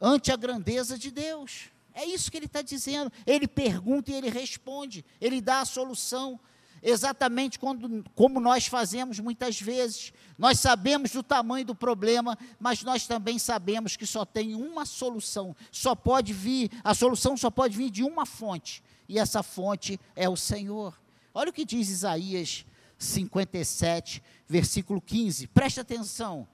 ante 0.00 0.30
a 0.30 0.36
grandeza 0.36 0.96
de 0.96 1.10
Deus. 1.10 1.73
É 1.94 2.04
isso 2.04 2.30
que 2.30 2.36
ele 2.36 2.46
está 2.46 2.60
dizendo. 2.60 3.12
Ele 3.24 3.46
pergunta 3.46 4.10
e 4.10 4.14
ele 4.14 4.28
responde. 4.28 5.04
Ele 5.20 5.40
dá 5.40 5.60
a 5.60 5.64
solução. 5.64 6.40
Exatamente 6.82 7.58
quando, 7.58 8.04
como 8.14 8.38
nós 8.40 8.66
fazemos 8.66 9.20
muitas 9.20 9.58
vezes. 9.60 10.12
Nós 10.36 10.58
sabemos 10.58 11.12
do 11.12 11.22
tamanho 11.22 11.64
do 11.64 11.74
problema, 11.74 12.36
mas 12.58 12.82
nós 12.82 13.06
também 13.06 13.38
sabemos 13.38 13.96
que 13.96 14.04
só 14.04 14.24
tem 14.24 14.54
uma 14.54 14.84
solução. 14.84 15.56
Só 15.70 15.94
pode 15.94 16.32
vir, 16.32 16.70
a 16.82 16.92
solução 16.92 17.36
só 17.36 17.50
pode 17.50 17.76
vir 17.76 17.90
de 17.90 18.02
uma 18.02 18.26
fonte. 18.26 18.82
E 19.08 19.18
essa 19.18 19.42
fonte 19.42 19.98
é 20.16 20.28
o 20.28 20.36
Senhor. 20.36 20.98
Olha 21.32 21.50
o 21.50 21.52
que 21.52 21.64
diz 21.64 21.88
Isaías 21.88 22.66
57, 22.98 24.22
versículo 24.48 25.00
15. 25.00 25.46
Preste 25.46 25.80
atenção. 25.80 26.46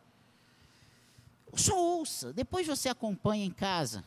Só 1.55 1.77
ouça, 1.77 2.33
depois 2.33 2.67
você 2.67 2.89
acompanha 2.89 3.45
em 3.45 3.51
casa. 3.51 4.05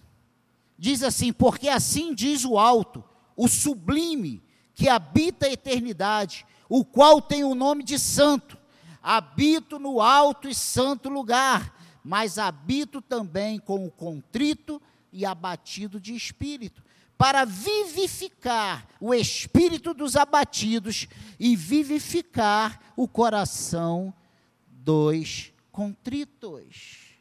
Diz 0.77 1.03
assim: 1.03 1.31
Porque 1.31 1.69
assim 1.69 2.13
diz 2.13 2.45
o 2.45 2.57
alto, 2.57 3.03
o 3.35 3.47
sublime, 3.47 4.43
que 4.73 4.89
habita 4.89 5.45
a 5.45 5.51
eternidade, 5.51 6.45
o 6.67 6.83
qual 6.83 7.21
tem 7.21 7.43
o 7.43 7.55
nome 7.55 7.83
de 7.83 7.99
santo. 7.99 8.57
Habito 9.01 9.77
no 9.77 10.01
alto 10.01 10.47
e 10.47 10.55
santo 10.55 11.09
lugar, 11.09 11.77
mas 12.03 12.37
habito 12.37 13.01
também 13.01 13.59
com 13.59 13.85
o 13.85 13.91
contrito 13.91 14.81
e 15.11 15.25
abatido 15.25 15.99
de 15.99 16.15
espírito, 16.15 16.81
para 17.17 17.45
vivificar 17.45 18.87
o 18.99 19.13
espírito 19.13 19.93
dos 19.93 20.15
abatidos 20.15 21.07
e 21.39 21.55
vivificar 21.55 22.81
o 22.95 23.07
coração 23.07 24.13
dos 24.67 25.53
contritos. 25.71 27.13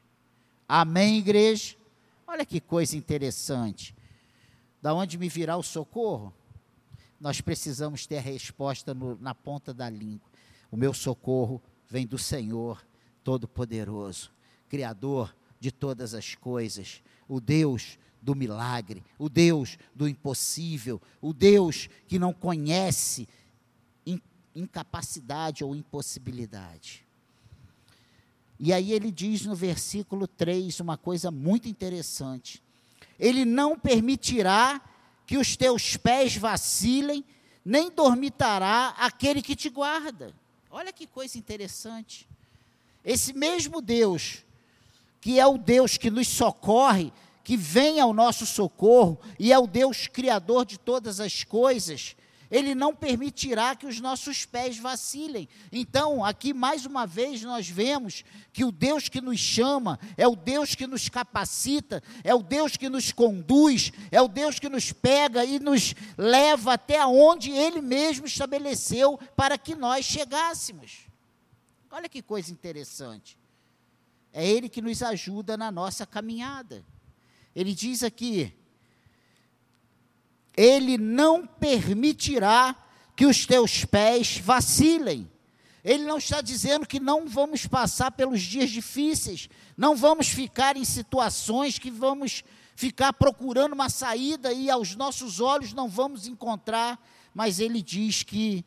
Amém, 0.67 1.19
igreja? 1.19 1.77
Olha 2.33 2.47
que 2.47 2.63
coisa 2.63 2.97
interessante. 2.97 3.95
Da 4.81 4.95
onde 4.95 5.19
me 5.19 5.29
virá 5.29 5.55
o 5.55 5.63
socorro? 5.63 6.33
Nós 7.21 7.43
precisamos 7.43 8.07
ter 8.07 8.17
a 8.17 8.23
resposta 8.23 8.95
no, 8.95 9.19
na 9.21 9.35
ponta 9.35 9.75
da 9.75 9.91
língua. 9.91 10.27
O 10.71 10.77
meu 10.79 10.95
socorro 10.95 11.63
vem 11.87 12.07
do 12.07 12.17
Senhor 12.17 12.83
Todo-Poderoso, 13.23 14.33
Criador 14.67 15.37
de 15.61 15.71
todas 15.71 16.15
as 16.15 16.35
coisas, 16.35 17.03
o 17.29 17.39
Deus 17.39 17.99
do 18.23 18.35
milagre, 18.35 19.05
o 19.19 19.29
Deus 19.29 19.77
do 19.95 20.09
impossível, 20.09 21.03
o 21.21 21.35
Deus 21.35 21.91
que 22.09 22.19
não 22.19 22.33
conhece 22.33 23.29
incapacidade 24.55 25.63
ou 25.63 25.77
impossibilidade. 25.77 27.07
E 28.59 28.73
aí 28.73 28.93
ele 28.93 29.11
diz 29.11 29.45
no 29.45 29.55
versículo 29.55 30.27
3 30.27 30.81
uma 30.81 30.97
coisa 30.97 31.31
muito 31.31 31.69
interessante. 31.69 32.63
Ele 33.19 33.45
não 33.45 33.79
permitirá 33.79 34.81
que 35.27 35.39
os 35.39 35.57
teus 35.57 35.97
pés 35.97 36.37
vacilem, 36.37 37.25
nem 37.65 37.91
dormitará 37.91 38.95
aquele 38.99 39.41
que 39.43 39.57
te 39.57 39.69
guarda. 39.69 40.35
Olha 40.71 40.93
que 40.93 41.07
coisa 41.07 41.39
interessante. 41.39 42.29
Esse 43.05 43.33
mesmo 43.33 43.81
Deus, 43.81 44.45
que 45.21 45.39
é 45.39 45.47
o 45.47 45.59
Deus 45.59 45.97
que 45.97 46.11
nos 46.11 46.29
socorre, 46.29 47.13
que 47.45 47.57
vem 47.57 48.01
ao 48.01 48.15
nosso 48.15 48.47
socorro, 48.47 49.19
e 49.39 49.53
é 49.53 49.59
o 49.59 49.67
Deus 49.67 50.07
criador 50.07 50.65
de 50.65 50.79
todas 50.79 51.21
as 51.21 51.45
coisas, 51.45 52.17
Ele 52.53 52.75
não 52.75 52.95
permitirá 52.95 53.75
que 53.75 53.87
os 53.87 53.99
nossos 53.99 54.45
pés 54.45 54.77
vacilem. 54.77 55.49
Então, 55.73 56.23
aqui 56.23 56.53
mais 56.53 56.85
uma 56.85 57.07
vez 57.07 57.41
nós 57.41 57.67
vemos 57.67 58.27
que 58.53 58.63
o 58.63 58.71
Deus 58.71 59.09
que 59.09 59.23
nos 59.23 59.41
chama 59.41 59.99
é 60.19 60.29
o 60.29 60.37
Deus 60.37 60.75
que 60.75 60.87
nos 60.87 61.09
capacita, 61.09 62.03
é 62.23 62.35
o 62.35 62.43
Deus 62.43 62.77
que 62.77 62.91
nos 62.91 63.11
conduz, 63.11 63.91
é 64.11 64.21
o 64.21 64.29
Deus 64.29 64.59
que 64.59 64.69
nos 64.69 64.93
pega 64.93 65.47
e 65.47 65.59
nos 65.59 65.95
leva 66.19 66.75
até 66.75 67.07
onde 67.07 67.51
Ele 67.51 67.81
mesmo 67.81 68.27
estabeleceu 68.27 69.19
para 69.35 69.57
que 69.57 69.75
nós 69.75 70.05
chegássemos. 70.05 71.07
Olha 71.91 72.09
que 72.09 72.21
coisa 72.21 72.53
interessante. 72.53 73.39
É 74.31 74.47
Ele 74.47 74.69
que 74.69 74.83
nos 74.83 75.03
ajuda 75.03 75.57
na 75.57 75.73
nossa 75.73 76.05
caminhada. 76.05 76.85
Ele 77.57 77.73
diz 77.73 78.03
aqui: 78.03 78.55
Ele 80.57 80.99
não 80.99 81.47
permitirá 81.47 82.77
que 83.17 83.27
os 83.27 83.47
teus 83.47 83.85
pés 83.85 84.39
vacilem. 84.39 85.31
Ele 85.85 86.05
não 86.05 86.19
está 86.19 86.41
dizendo 86.41 86.87
que 86.87 87.01
não 87.01 87.27
vamos 87.27 87.67
passar 87.67 88.13
pelos 88.13 88.41
dias 88.41 88.71
difíceis, 88.71 89.49
não 89.77 89.97
vamos 89.97 90.29
ficar 90.29 90.77
em 90.77 90.85
situações 90.85 91.79
que 91.79 91.91
vamos 91.91 92.45
ficar 92.77 93.13
procurando 93.13 93.73
uma 93.73 93.89
saída 93.89 94.53
e 94.53 94.71
aos 94.71 94.95
nossos 94.95 95.41
olhos 95.41 95.73
não 95.73 95.89
vamos 95.89 96.27
encontrar, 96.27 97.01
mas 97.35 97.59
ele 97.59 97.83
diz 97.83 98.23
que 98.23 98.65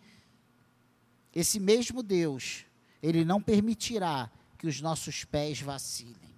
esse 1.34 1.60
mesmo 1.60 2.02
Deus, 2.02 2.66
ele 3.02 3.26
não 3.26 3.42
permitirá 3.42 4.30
que 4.58 4.68
os 4.68 4.82
nossos 4.82 5.24
pés 5.26 5.60
vacilem. 5.60 6.34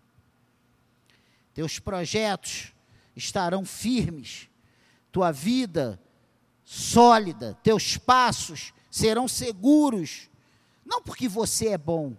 Teus 1.54 1.80
projetos 1.80 2.74
estarão 3.16 3.66
firmes, 3.66 4.50
tua 5.12 5.32
vida 5.32 6.00
sólida, 6.64 7.58
teus 7.64 7.98
passos 7.98 8.74
serão 8.92 9.28
seguros, 9.28 10.30
não 10.86 11.02
porque 11.02 11.28
você 11.28 11.70
é 11.70 11.78
bom, 11.78 12.14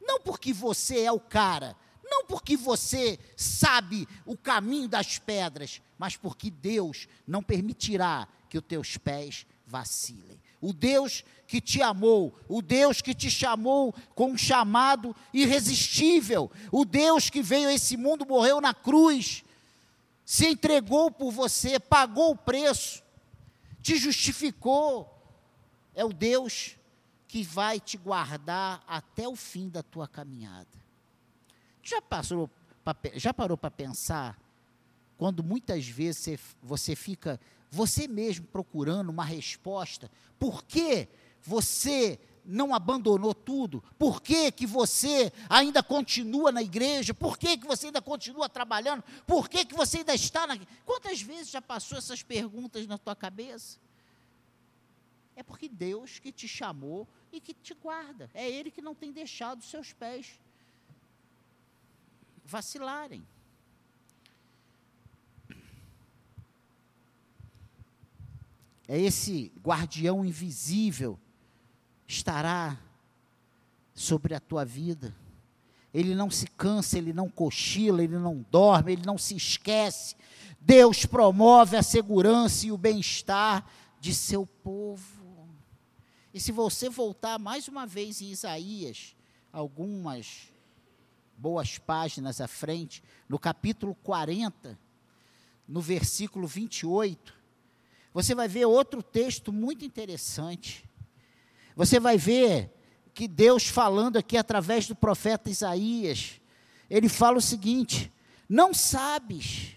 não 0.00 0.20
porque 0.20 0.52
você 0.52 1.00
é 1.00 1.12
o 1.12 1.20
cara, 1.20 1.76
não 2.02 2.26
porque 2.26 2.56
você 2.56 3.18
sabe 3.36 4.08
o 4.24 4.36
caminho 4.36 4.88
das 4.88 5.18
pedras, 5.18 5.80
mas 5.98 6.16
porque 6.16 6.50
Deus 6.50 7.08
não 7.26 7.42
permitirá 7.42 8.28
que 8.48 8.58
os 8.58 8.64
teus 8.64 8.96
pés 8.96 9.46
vacilem. 9.66 10.40
O 10.60 10.72
Deus 10.72 11.24
que 11.46 11.60
te 11.60 11.82
amou, 11.82 12.38
o 12.48 12.62
Deus 12.62 13.00
que 13.00 13.14
te 13.14 13.30
chamou 13.30 13.94
com 14.14 14.32
um 14.32 14.38
chamado 14.38 15.14
irresistível, 15.34 16.50
o 16.70 16.84
Deus 16.84 17.28
que 17.28 17.42
veio 17.42 17.68
a 17.68 17.74
esse 17.74 17.96
mundo, 17.96 18.24
morreu 18.26 18.60
na 18.60 18.72
cruz, 18.72 19.42
se 20.32 20.46
entregou 20.46 21.10
por 21.10 21.30
você, 21.30 21.78
pagou 21.78 22.30
o 22.30 22.36
preço, 22.36 23.02
te 23.82 23.98
justificou. 23.98 25.06
É 25.94 26.06
o 26.06 26.10
Deus 26.10 26.78
que 27.28 27.42
vai 27.42 27.78
te 27.78 27.98
guardar 27.98 28.82
até 28.86 29.28
o 29.28 29.36
fim 29.36 29.68
da 29.68 29.82
tua 29.82 30.08
caminhada. 30.08 30.82
Já, 31.82 32.00
passou, 32.00 32.48
já 33.12 33.34
parou 33.34 33.58
para 33.58 33.70
pensar 33.70 34.40
quando 35.18 35.44
muitas 35.44 35.86
vezes 35.86 36.22
você, 36.22 36.38
você 36.62 36.96
fica 36.96 37.38
você 37.70 38.08
mesmo 38.08 38.46
procurando 38.46 39.10
uma 39.10 39.26
resposta. 39.26 40.10
Por 40.38 40.64
que 40.64 41.10
você 41.42 42.18
não 42.44 42.74
abandonou 42.74 43.34
tudo? 43.34 43.82
Por 43.98 44.20
que, 44.20 44.50
que 44.50 44.66
você 44.66 45.32
ainda 45.48 45.82
continua 45.82 46.50
na 46.50 46.62
igreja? 46.62 47.14
Por 47.14 47.38
que, 47.38 47.56
que 47.56 47.66
você 47.66 47.86
ainda 47.86 48.02
continua 48.02 48.48
trabalhando? 48.48 49.02
Por 49.26 49.48
que, 49.48 49.64
que 49.64 49.74
você 49.74 49.98
ainda 49.98 50.14
está 50.14 50.46
na. 50.46 50.58
Quantas 50.84 51.22
vezes 51.22 51.50
já 51.50 51.62
passou 51.62 51.98
essas 51.98 52.22
perguntas 52.22 52.86
na 52.86 52.98
tua 52.98 53.14
cabeça? 53.14 53.78
É 55.34 55.42
porque 55.42 55.68
Deus 55.68 56.18
que 56.18 56.30
te 56.30 56.46
chamou 56.46 57.08
e 57.32 57.40
que 57.40 57.54
te 57.54 57.74
guarda. 57.74 58.30
É 58.34 58.48
Ele 58.48 58.70
que 58.70 58.82
não 58.82 58.94
tem 58.94 59.12
deixado 59.12 59.62
seus 59.62 59.92
pés 59.92 60.38
vacilarem. 62.44 63.24
é 68.92 69.00
esse 69.00 69.50
guardião 69.64 70.22
invisível 70.22 71.18
estará 72.12 72.78
sobre 73.94 74.34
a 74.34 74.40
tua 74.40 74.64
vida. 74.64 75.14
Ele 75.92 76.14
não 76.14 76.30
se 76.30 76.46
cansa, 76.46 76.96
ele 76.96 77.12
não 77.12 77.28
cochila, 77.28 78.02
ele 78.02 78.18
não 78.18 78.44
dorme, 78.50 78.92
ele 78.92 79.02
não 79.04 79.18
se 79.18 79.36
esquece. 79.36 80.16
Deus 80.60 81.04
promove 81.04 81.76
a 81.76 81.82
segurança 81.82 82.66
e 82.66 82.72
o 82.72 82.78
bem-estar 82.78 83.66
de 84.00 84.14
seu 84.14 84.46
povo. 84.46 85.22
E 86.32 86.40
se 86.40 86.50
você 86.50 86.88
voltar 86.88 87.38
mais 87.38 87.68
uma 87.68 87.86
vez 87.86 88.22
em 88.22 88.30
Isaías, 88.30 89.14
algumas 89.52 90.48
boas 91.36 91.76
páginas 91.78 92.40
à 92.40 92.48
frente, 92.48 93.02
no 93.28 93.38
capítulo 93.38 93.94
40, 93.96 94.78
no 95.68 95.80
versículo 95.80 96.46
28, 96.46 97.34
você 98.14 98.34
vai 98.34 98.48
ver 98.48 98.64
outro 98.64 99.02
texto 99.02 99.52
muito 99.52 99.84
interessante. 99.84 100.88
Você 101.76 101.98
vai 101.98 102.16
ver 102.16 102.70
que 103.14 103.28
Deus 103.28 103.66
falando 103.66 104.16
aqui 104.16 104.36
através 104.36 104.86
do 104.86 104.94
profeta 104.94 105.50
Isaías, 105.50 106.40
ele 106.88 107.08
fala 107.08 107.38
o 107.38 107.42
seguinte: 107.42 108.12
Não 108.48 108.74
sabes, 108.74 109.76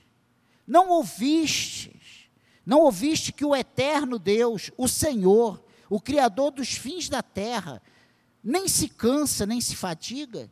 não 0.68 0.90
ouvistes, 0.90 2.30
não 2.66 2.80
ouviste 2.82 3.32
que 3.32 3.46
o 3.46 3.56
eterno 3.56 4.18
Deus, 4.18 4.72
o 4.78 4.88
Senhor, 4.88 5.64
o 5.90 6.00
Criador 6.00 6.52
dos 6.52 6.70
fins 6.70 7.08
da 7.08 7.22
terra, 7.22 7.82
nem 8.44 8.68
se 8.68 8.88
cansa, 8.88 9.46
nem 9.46 9.62
se 9.62 9.76
fadiga, 9.76 10.50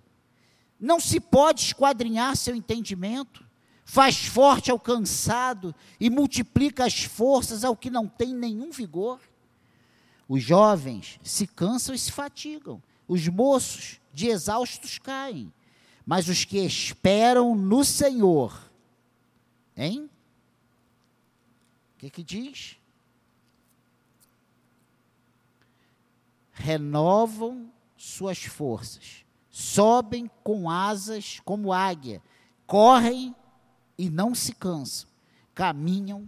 não 0.79 0.99
se 0.99 1.19
pode 1.19 1.61
esquadrinhar 1.61 2.35
seu 2.35 2.55
entendimento, 2.55 3.45
faz 3.85 4.25
forte 4.25 4.71
ao 4.71 4.79
cansado 4.79 5.73
e 5.99 6.09
multiplica 6.09 6.85
as 6.85 7.03
forças 7.03 7.63
ao 7.63 7.75
que 7.75 7.89
não 7.89 8.07
tem 8.07 8.33
nenhum 8.33 8.71
vigor. 8.71 9.19
Os 10.33 10.41
jovens 10.41 11.19
se 11.21 11.45
cansam 11.45 11.93
e 11.93 11.99
se 11.99 12.11
fatigam, 12.11 12.81
os 13.07 13.27
moços 13.27 14.01
de 14.11 14.29
exaustos 14.29 14.97
caem, 14.97 15.53
mas 16.03 16.27
os 16.27 16.43
que 16.43 16.57
esperam 16.57 17.53
no 17.53 17.85
Senhor, 17.85 18.59
hein? 19.77 20.09
O 21.93 21.99
que, 21.99 22.09
que 22.09 22.23
diz? 22.23 22.79
Renovam 26.51 27.71
suas 27.95 28.43
forças, 28.43 29.23
sobem 29.51 30.27
com 30.43 30.67
asas 30.67 31.39
como 31.45 31.71
águia, 31.71 32.23
correm 32.65 33.35
e 33.95 34.09
não 34.09 34.33
se 34.33 34.51
cansam, 34.51 35.07
caminham 35.53 36.27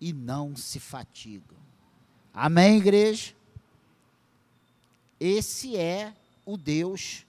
e 0.00 0.12
não 0.12 0.54
se 0.54 0.78
fatigam. 0.78 1.58
Amém, 2.32 2.76
igreja? 2.76 3.39
Esse 5.20 5.76
é 5.76 6.14
o 6.46 6.56
Deus 6.56 7.26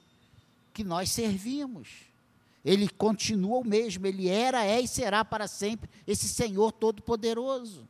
que 0.74 0.84
nós 0.84 1.12
servimos. 1.12 1.90
Ele 2.64 2.88
continua 2.88 3.60
o 3.60 3.68
mesmo, 3.68 4.08
ele 4.08 4.30
era, 4.30 4.64
é 4.64 4.80
e 4.80 4.88
será 4.88 5.26
para 5.26 5.48
sempre 5.48 5.90
esse 6.08 6.30
Senhor 6.30 6.72
Todo-Poderoso. 6.72 7.88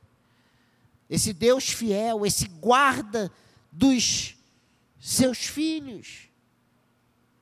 Esse 1.09 1.33
Deus 1.33 1.69
fiel, 1.69 2.25
esse 2.25 2.47
guarda 2.47 3.31
dos 3.71 4.35
seus 4.99 5.39
filhos, 5.39 6.29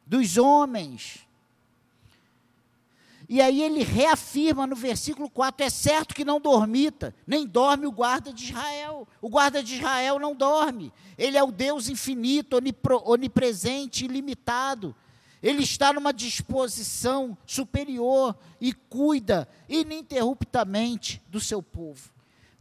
dos 0.05 0.37
homens, 0.37 1.19
e 3.31 3.39
aí 3.41 3.61
ele 3.61 3.83
reafirma 3.83 4.65
no 4.65 4.75
versículo 4.75 5.29
4: 5.29 5.63
é 5.63 5.69
certo 5.69 6.15
que 6.15 6.25
não 6.25 6.41
dormita, 6.41 7.13
nem 7.27 7.45
dorme 7.45 7.85
o 7.85 7.91
guarda 7.91 8.33
de 8.33 8.45
Israel. 8.45 9.07
O 9.21 9.29
guarda 9.29 9.61
de 9.61 9.75
Israel 9.75 10.17
não 10.17 10.35
dorme. 10.35 10.91
Ele 11.15 11.37
é 11.37 11.43
o 11.43 11.51
Deus 11.51 11.89
infinito, 11.89 12.57
onipresente, 13.05 14.05
ilimitado. 14.05 14.95
Ele 15.43 15.61
está 15.61 15.93
numa 15.93 16.11
disposição 16.11 17.37
superior 17.45 18.35
e 18.59 18.73
cuida 18.73 19.47
ininterruptamente 19.69 21.21
do 21.29 21.39
seu 21.39 21.61
povo. 21.61 22.09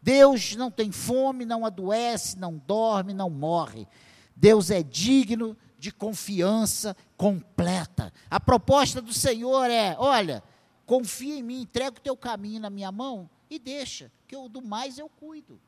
Deus 0.02 0.54
não 0.54 0.70
tem 0.70 0.92
fome, 0.92 1.46
não 1.46 1.64
adoece, 1.64 2.38
não 2.38 2.59
dorme, 2.59 3.14
não 3.14 3.31
morre. 3.31 3.88
Deus 4.37 4.70
é 4.70 4.83
digno 4.83 5.57
de 5.78 5.90
confiança 5.90 6.94
completa. 7.16 8.12
A 8.31 8.38
proposta 8.38 9.00
do 9.00 9.14
Senhor 9.14 9.70
é: 9.70 9.96
olha, 9.98 10.42
confia 10.88 11.37
em 11.37 11.42
mim, 11.42 11.61
entrega 11.61 11.98
o 11.98 12.01
teu 12.01 12.16
caminho 12.16 12.61
na 12.61 12.70
minha 12.70 12.90
mão 12.90 13.29
e 13.51 13.59
deixa, 13.59 14.11
que 14.27 14.35
eu, 14.35 14.48
do 14.48 14.62
mais 14.62 14.98
eu 14.98 15.07
cuido. 15.07 15.61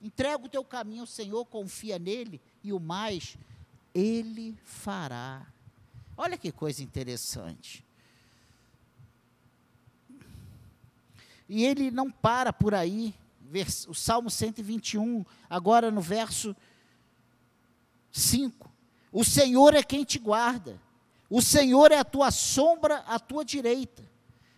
Entrega 0.00 0.46
o 0.46 0.48
teu 0.48 0.64
caminho 0.64 1.00
ao 1.00 1.06
Senhor, 1.06 1.44
confia 1.46 1.98
nele 1.98 2.40
e 2.62 2.72
o 2.72 2.78
mais 2.78 3.36
ele 3.92 4.56
fará. 4.64 5.44
Olha 6.16 6.38
que 6.38 6.52
coisa 6.52 6.80
interessante. 6.80 7.84
E 11.48 11.64
ele 11.64 11.90
não 11.90 12.08
para 12.08 12.52
por 12.52 12.72
aí, 12.72 13.12
o 13.88 13.94
Salmo 13.94 14.30
121, 14.30 15.24
agora 15.50 15.90
no 15.90 16.00
verso 16.00 16.54
5. 18.12 18.70
O 19.10 19.24
Senhor 19.24 19.74
é 19.74 19.82
quem 19.82 20.04
te 20.04 20.20
guarda. 20.20 20.80
O 21.28 21.40
Senhor 21.40 21.90
é 21.90 21.98
a 21.98 22.04
tua 22.04 22.30
sombra 22.30 22.98
à 23.06 23.18
tua 23.18 23.44
direita. 23.44 24.02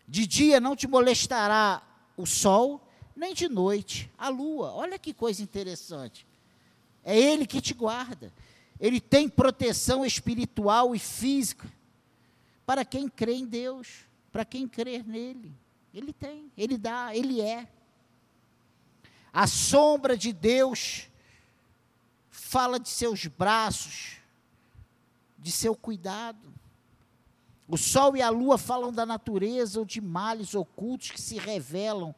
De 0.07 0.27
dia 0.27 0.61
não 0.61 0.77
te 0.77 0.87
molestará 0.87 1.83
o 2.17 2.27
sol, 2.27 2.87
nem 3.15 3.35
de 3.35 3.49
noite 3.49 4.11
a 4.17 4.29
lua. 4.29 4.73
Olha 4.73 4.99
que 4.99 5.13
coisa 5.13 5.43
interessante. 5.43 6.27
É 7.03 7.19
Ele 7.19 7.47
que 7.47 7.61
te 7.61 7.75
guarda. 7.75 8.33
Ele 8.79 9.01
tem 9.01 9.29
proteção 9.29 10.05
espiritual 10.05 10.95
e 10.95 10.99
física 10.99 11.71
para 12.67 12.85
quem 12.85 13.09
crê 13.09 13.35
em 13.35 13.47
Deus, 13.47 14.07
para 14.33 14.45
quem 14.45 14.69
crer 14.69 15.07
nele. 15.07 15.55
Ele 15.95 16.13
tem, 16.13 16.53
ele 16.59 16.77
dá, 16.77 17.17
ele 17.17 17.41
é. 17.41 17.67
A 19.33 19.47
sombra 19.47 20.17
de 20.17 20.33
Deus 20.33 21.09
fala 22.29 22.79
de 22.79 22.89
seus 22.89 23.27
braços, 23.27 24.17
de 25.47 25.53
seu 25.53 25.77
cuidado. 25.77 26.53
O 27.69 27.77
sol 27.77 28.17
e 28.17 28.21
a 28.21 28.29
lua 28.29 28.59
falam 28.59 28.93
da 28.93 29.07
natureza 29.07 29.79
ou 29.79 29.85
de 29.85 30.01
males 30.01 30.57
ocultos 30.57 31.13
que 31.13 31.21
se 31.21 31.39
revelam 31.39 32.13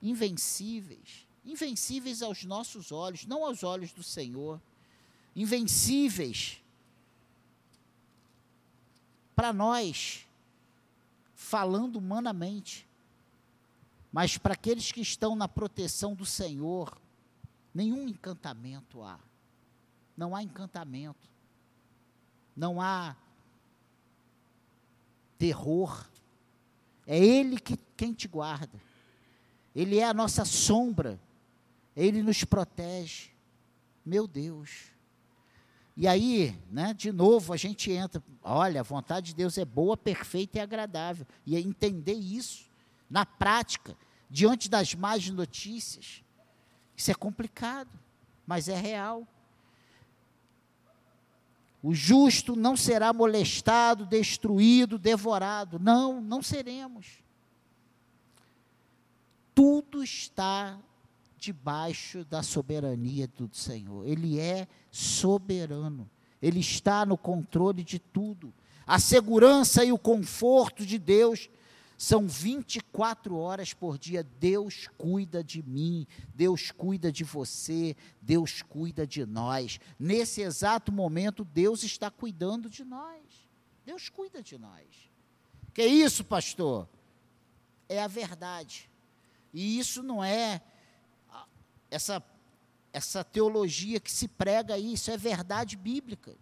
invencíveis. 0.00 1.26
Invencíveis 1.44 2.22
aos 2.22 2.44
nossos 2.44 2.92
olhos, 2.92 3.26
não 3.26 3.44
aos 3.44 3.64
olhos 3.64 3.92
do 3.92 4.04
Senhor. 4.04 4.62
Invencíveis 5.34 6.62
para 9.34 9.52
nós, 9.52 10.24
falando 11.34 11.96
humanamente. 11.96 12.86
Mas 14.12 14.38
para 14.38 14.54
aqueles 14.54 14.92
que 14.92 15.00
estão 15.00 15.34
na 15.34 15.48
proteção 15.48 16.14
do 16.14 16.24
Senhor, 16.24 16.96
nenhum 17.74 18.06
encantamento 18.06 19.02
há. 19.02 19.18
Não 20.16 20.36
há 20.36 20.42
encantamento. 20.44 21.37
Não 22.58 22.80
há 22.80 23.14
terror. 25.38 26.04
É 27.06 27.16
Ele 27.16 27.60
que, 27.60 27.78
quem 27.96 28.12
te 28.12 28.26
guarda. 28.26 28.82
Ele 29.72 29.98
é 29.98 30.04
a 30.04 30.12
nossa 30.12 30.44
sombra. 30.44 31.20
Ele 31.94 32.20
nos 32.20 32.42
protege. 32.42 33.30
Meu 34.04 34.26
Deus. 34.26 34.86
E 35.96 36.08
aí, 36.08 36.60
né, 36.68 36.92
de 36.92 37.12
novo, 37.12 37.52
a 37.52 37.56
gente 37.56 37.92
entra. 37.92 38.20
Olha, 38.42 38.80
a 38.80 38.84
vontade 38.84 39.28
de 39.28 39.36
Deus 39.36 39.56
é 39.56 39.64
boa, 39.64 39.96
perfeita 39.96 40.58
e 40.58 40.60
agradável. 40.60 41.24
E 41.46 41.54
é 41.54 41.60
entender 41.60 42.14
isso 42.14 42.68
na 43.08 43.24
prática, 43.24 43.96
diante 44.28 44.68
das 44.68 44.96
más 44.96 45.28
notícias. 45.30 46.24
Isso 46.96 47.12
é 47.12 47.14
complicado, 47.14 47.96
mas 48.44 48.68
é 48.68 48.76
real. 48.76 49.28
O 51.82 51.94
justo 51.94 52.56
não 52.56 52.76
será 52.76 53.12
molestado, 53.12 54.04
destruído, 54.04 54.98
devorado. 54.98 55.78
Não, 55.78 56.20
não 56.20 56.42
seremos. 56.42 57.22
Tudo 59.54 60.02
está 60.02 60.78
debaixo 61.36 62.24
da 62.24 62.42
soberania 62.42 63.28
do 63.28 63.48
Senhor. 63.52 64.06
Ele 64.06 64.40
é 64.40 64.66
soberano. 64.90 66.10
Ele 66.42 66.60
está 66.60 67.06
no 67.06 67.16
controle 67.16 67.84
de 67.84 67.98
tudo. 67.98 68.52
A 68.86 68.98
segurança 68.98 69.84
e 69.84 69.92
o 69.92 69.98
conforto 69.98 70.84
de 70.84 70.98
Deus 70.98 71.48
são 71.98 72.28
24 72.28 73.36
horas 73.36 73.74
por 73.74 73.98
dia. 73.98 74.22
Deus 74.22 74.88
cuida 74.96 75.42
de 75.42 75.62
mim, 75.64 76.06
Deus 76.32 76.70
cuida 76.70 77.10
de 77.10 77.24
você, 77.24 77.96
Deus 78.22 78.62
cuida 78.62 79.04
de 79.04 79.26
nós. 79.26 79.80
Nesse 79.98 80.40
exato 80.40 80.92
momento, 80.92 81.44
Deus 81.44 81.82
está 81.82 82.08
cuidando 82.08 82.70
de 82.70 82.84
nós. 82.84 83.20
Deus 83.84 84.08
cuida 84.08 84.40
de 84.40 84.56
nós. 84.56 84.86
Que 85.74 85.84
isso, 85.84 86.24
pastor? 86.24 86.88
É 87.88 88.00
a 88.00 88.06
verdade. 88.06 88.88
E 89.52 89.78
isso 89.78 90.02
não 90.02 90.22
é 90.22 90.62
essa 91.90 92.22
essa 92.92 93.22
teologia 93.22 94.00
que 94.00 94.10
se 94.10 94.26
prega 94.26 94.74
aí, 94.74 94.94
isso 94.94 95.10
é 95.10 95.16
verdade 95.16 95.76
bíblica. 95.76 96.34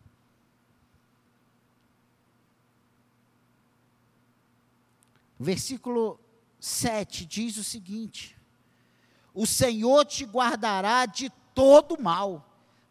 Versículo 5.39 6.19
7 6.59 7.27
diz 7.27 7.57
o 7.57 7.65
seguinte: 7.65 8.37
O 9.35 9.47
Senhor 9.47 10.05
te 10.05 10.25
guardará 10.25 11.07
de 11.07 11.31
todo 11.55 12.01
mal, 12.01 12.49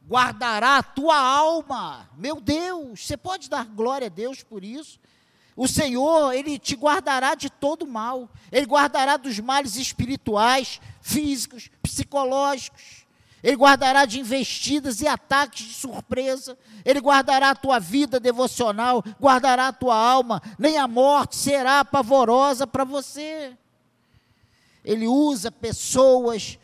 guardará 0.08 0.78
a 0.78 0.84
tua 0.84 1.18
alma. 1.18 2.10
Meu 2.18 2.40
Deus, 2.40 3.06
você 3.06 3.18
pode 3.18 3.50
dar 3.50 3.66
glória 3.66 4.08
a 4.08 4.10
Deus 4.10 4.44
por 4.44 4.64
isso? 4.64 5.00
O 5.56 5.68
Senhor, 5.68 6.34
Ele 6.34 6.60
te 6.60 6.76
guardará 6.76 7.34
de 7.34 7.50
todo 7.50 7.88
mal, 7.88 8.30
Ele 8.52 8.66
guardará 8.66 9.16
dos 9.16 9.40
males 9.40 9.78
espirituais, 9.78 10.82
físicos, 11.02 11.72
psicológicos. 11.82 13.05
Ele 13.44 13.56
guardará 13.56 14.06
de 14.06 14.20
investidas 14.20 15.02
e 15.02 15.08
ataques 15.08 15.68
de 15.68 15.74
surpresa, 15.74 16.58
Ele 16.84 17.00
guardará 17.00 17.52
a 17.52 17.56
tua 17.56 17.80
vida 17.80 18.20
devocional, 18.20 19.04
guardará 19.20 19.68
a 19.68 19.74
tua 19.74 19.96
alma, 19.96 20.42
nem 20.58 20.78
a 20.78 20.88
morte 20.88 21.36
será 21.36 21.86
pavorosa 21.86 22.66
para 22.66 22.84
você. 22.84 23.56
Ele 24.84 25.08
usa 25.08 25.52
pessoas, 25.52 26.60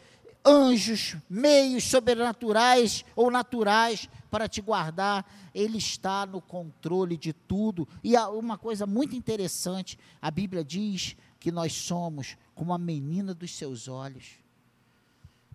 anjos, 0.46 1.16
meios 1.30 1.84
sobrenaturais 1.84 3.04
ou 3.16 3.32
naturais 3.32 4.08
para 4.30 4.48
te 4.48 4.62
guardar. 4.62 5.26
Ele 5.54 5.78
está 5.78 6.26
no 6.26 6.42
controle 6.42 7.18
de 7.18 7.34
tudo. 7.34 7.88
E 8.04 8.16
uma 8.18 8.58
coisa 8.58 8.86
muito 8.86 9.16
interessante: 9.16 9.98
a 10.22 10.32
Bíblia 10.32 10.64
diz 10.64 11.16
que 11.40 11.52
nós 11.52 11.74
somos 11.74 12.38
como 12.54 12.74
a 12.74 12.78
menina 12.78 13.34
dos 13.34 13.56
seus 13.56 13.88
olhos. 13.88 14.41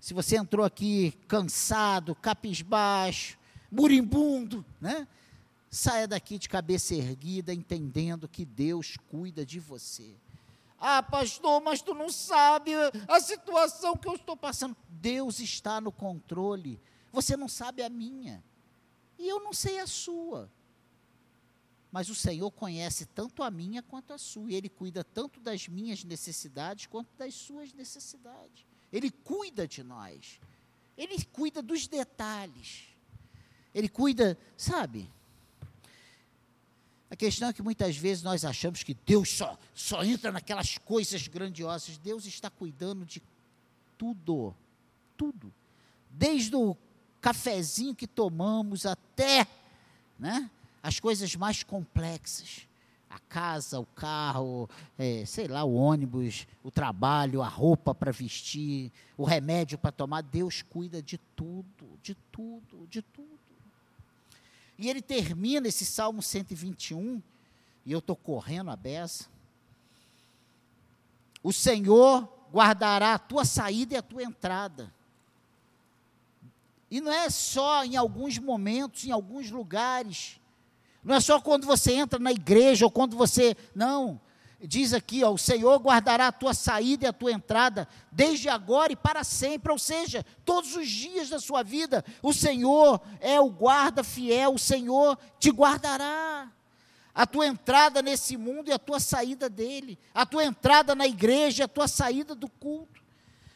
Se 0.01 0.13
você 0.15 0.37
entrou 0.37 0.65
aqui 0.65 1.13
cansado, 1.27 2.15
capisbaixo, 2.15 3.39
muribundo, 3.71 4.65
né? 4.81 5.07
Saia 5.71 6.07
daqui 6.07 6.39
de 6.39 6.49
cabeça 6.49 6.95
erguida, 6.95 7.53
entendendo 7.53 8.29
que 8.29 8.45
Deus 8.45 8.97
cuida 9.09 9.45
de 9.45 9.59
você. 9.59 10.15
Ah, 10.79 11.03
pastor, 11.03 11.61
mas 11.63 11.81
tu 11.81 11.95
não 11.95 12.11
sabe 12.11 12.73
a 13.09 13.21
situação 13.21 13.97
que 13.97 14.07
eu 14.07 14.15
estou 14.15 14.37
passando. 14.37 14.77
Deus 14.89 15.41
está 15.41 15.81
no 15.81 15.91
controle. 15.91 16.81
Você 17.13 17.37
não 17.37 17.49
sabe 17.49 17.83
a 17.83 17.89
minha. 17.89 18.45
E 19.19 19.27
eu 19.27 19.41
não 19.41 19.53
sei 19.53 19.79
a 19.81 19.87
sua. 19.87 20.51
Mas 21.91 22.11
o 22.11 22.15
Senhor 22.15 22.51
conhece 22.51 23.07
tanto 23.07 23.43
a 23.43 23.51
minha 23.51 23.83
quanto 23.83 24.13
a 24.13 24.19
sua. 24.19 24.51
E 24.51 24.55
Ele 24.55 24.69
cuida 24.69 25.03
tanto 25.03 25.41
das 25.41 25.67
minhas 25.67 26.05
necessidades 26.05 26.87
quanto 26.87 27.09
das 27.17 27.35
suas 27.35 27.73
necessidades. 27.73 28.66
Ele 28.93 29.11
cuida 29.11 29.67
de 29.67 29.83
nós. 29.83 30.41
Ele 30.97 31.23
cuida 31.25 31.63
dos 31.63 31.87
detalhes. 31.87 32.85
Ele 33.75 33.89
cuida, 33.89 34.39
sabe? 34.57 35.11
A 37.11 37.17
questão 37.17 37.49
é 37.49 37.53
que 37.53 37.63
muitas 37.63 37.97
vezes 37.97 38.23
nós 38.23 38.45
achamos 38.45 38.83
que 38.83 38.95
Deus 38.95 39.31
só, 39.31 39.59
só 39.75 40.03
entra 40.03 40.33
naquelas 40.33 40.79
coisas 40.79 41.29
grandiosas. 41.29 41.99
Deus 41.99 42.25
está 42.27 42.51
cuidando 42.51 43.05
de 43.05 43.23
tudo. 43.97 44.55
Tudo. 45.17 45.53
Desde 46.11 46.57
o 46.57 46.77
cafezinho 47.21 47.95
que 47.95 48.07
tomamos 48.07 48.87
até 48.87 49.47
né, 50.19 50.51
as 50.83 50.99
coisas 50.99 51.35
mais 51.37 51.63
complexas 51.63 52.66
a 53.09 53.19
casa, 53.19 53.79
o 53.79 53.87
carro, 53.87 54.69
é, 54.99 55.25
sei 55.25 55.47
lá, 55.47 55.65
o 55.65 55.75
ônibus, 55.75 56.47
o 56.63 56.71
trabalho, 56.71 57.43
a 57.43 57.49
roupa 57.49 57.95
para 57.95 58.13
vestir, 58.13 58.93
o 59.17 59.25
remédio 59.25 59.79
para 59.79 59.93
tomar. 59.93 60.23
Deus 60.23 60.63
cuida 60.63 61.01
de 61.01 61.19
tudo, 61.19 61.99
de 62.03 62.15
tudo, 62.33 62.87
de 62.89 63.03
tudo. 63.03 63.29
E 64.79 64.91
ele 64.91 65.01
termina 65.01 65.69
esse 65.69 65.87
Salmo 65.87 66.21
121, 66.21 67.23
e 67.85 67.93
eu 67.93 68.01
estou 68.01 68.17
correndo 68.17 68.71
a 68.71 68.77
beça. 68.77 69.27
O 71.43 71.53
Senhor 71.53 72.29
guardará 72.53 73.15
a 73.15 73.19
tua 73.19 73.45
saída 73.45 73.95
e 73.95 73.97
a 73.97 74.03
tua 74.03 74.23
entrada. 74.23 74.93
E 76.91 77.01
não 77.01 77.13
é 77.13 77.31
só 77.31 77.85
em 77.85 77.97
alguns 77.97 78.39
momentos, 78.39 79.05
em 79.05 79.11
alguns 79.11 79.51
lugares 79.51 80.41
não 81.07 81.15
é 81.15 81.21
só 81.21 81.41
quando 81.41 81.69
você 81.69 81.93
entra 81.93 82.19
na 82.19 82.33
igreja 82.33 82.85
ou 82.85 82.91
quando 82.91 83.17
você. 83.17 83.57
Não. 83.73 84.21
Diz 84.61 84.93
aqui, 84.93 85.23
ó, 85.23 85.31
o 85.31 85.39
Senhor 85.39 85.79
guardará 85.79 86.27
a 86.27 86.33
tua 86.33 86.53
saída 86.53 87.05
e 87.05 87.09
a 87.09 87.13
tua 87.13 87.31
entrada, 87.31 87.87
desde 88.11 88.49
agora 88.49 88.93
e 88.93 88.97
para 88.97 89.23
sempre, 89.23 89.71
ou 89.71 89.79
seja, 89.79 90.27
todos 90.45 90.75
os 90.75 90.89
dias 90.89 91.29
da 91.29 91.39
sua 91.39 91.63
vida, 91.63 92.05
o 92.21 92.33
Senhor 92.33 93.01
é 93.21 93.41
o 93.41 93.49
guarda 93.49 94.03
fiel, 94.03 94.55
o 94.55 94.59
Senhor 94.59 95.17
te 95.39 95.51
guardará. 95.51 96.51
A 97.15 97.25
tua 97.25 97.47
entrada 97.47 98.03
nesse 98.03 98.37
mundo 98.37 98.69
e 98.69 98.73
a 98.73 98.79
tua 98.79 98.99
saída 98.99 99.49
dele, 99.49 99.97
a 100.13 100.27
tua 100.27 100.45
entrada 100.45 100.93
na 100.93 101.07
igreja 101.07 101.63
e 101.63 101.65
a 101.65 101.69
tua 101.69 101.87
saída 101.87 102.35
do 102.35 102.49
culto. 102.49 103.01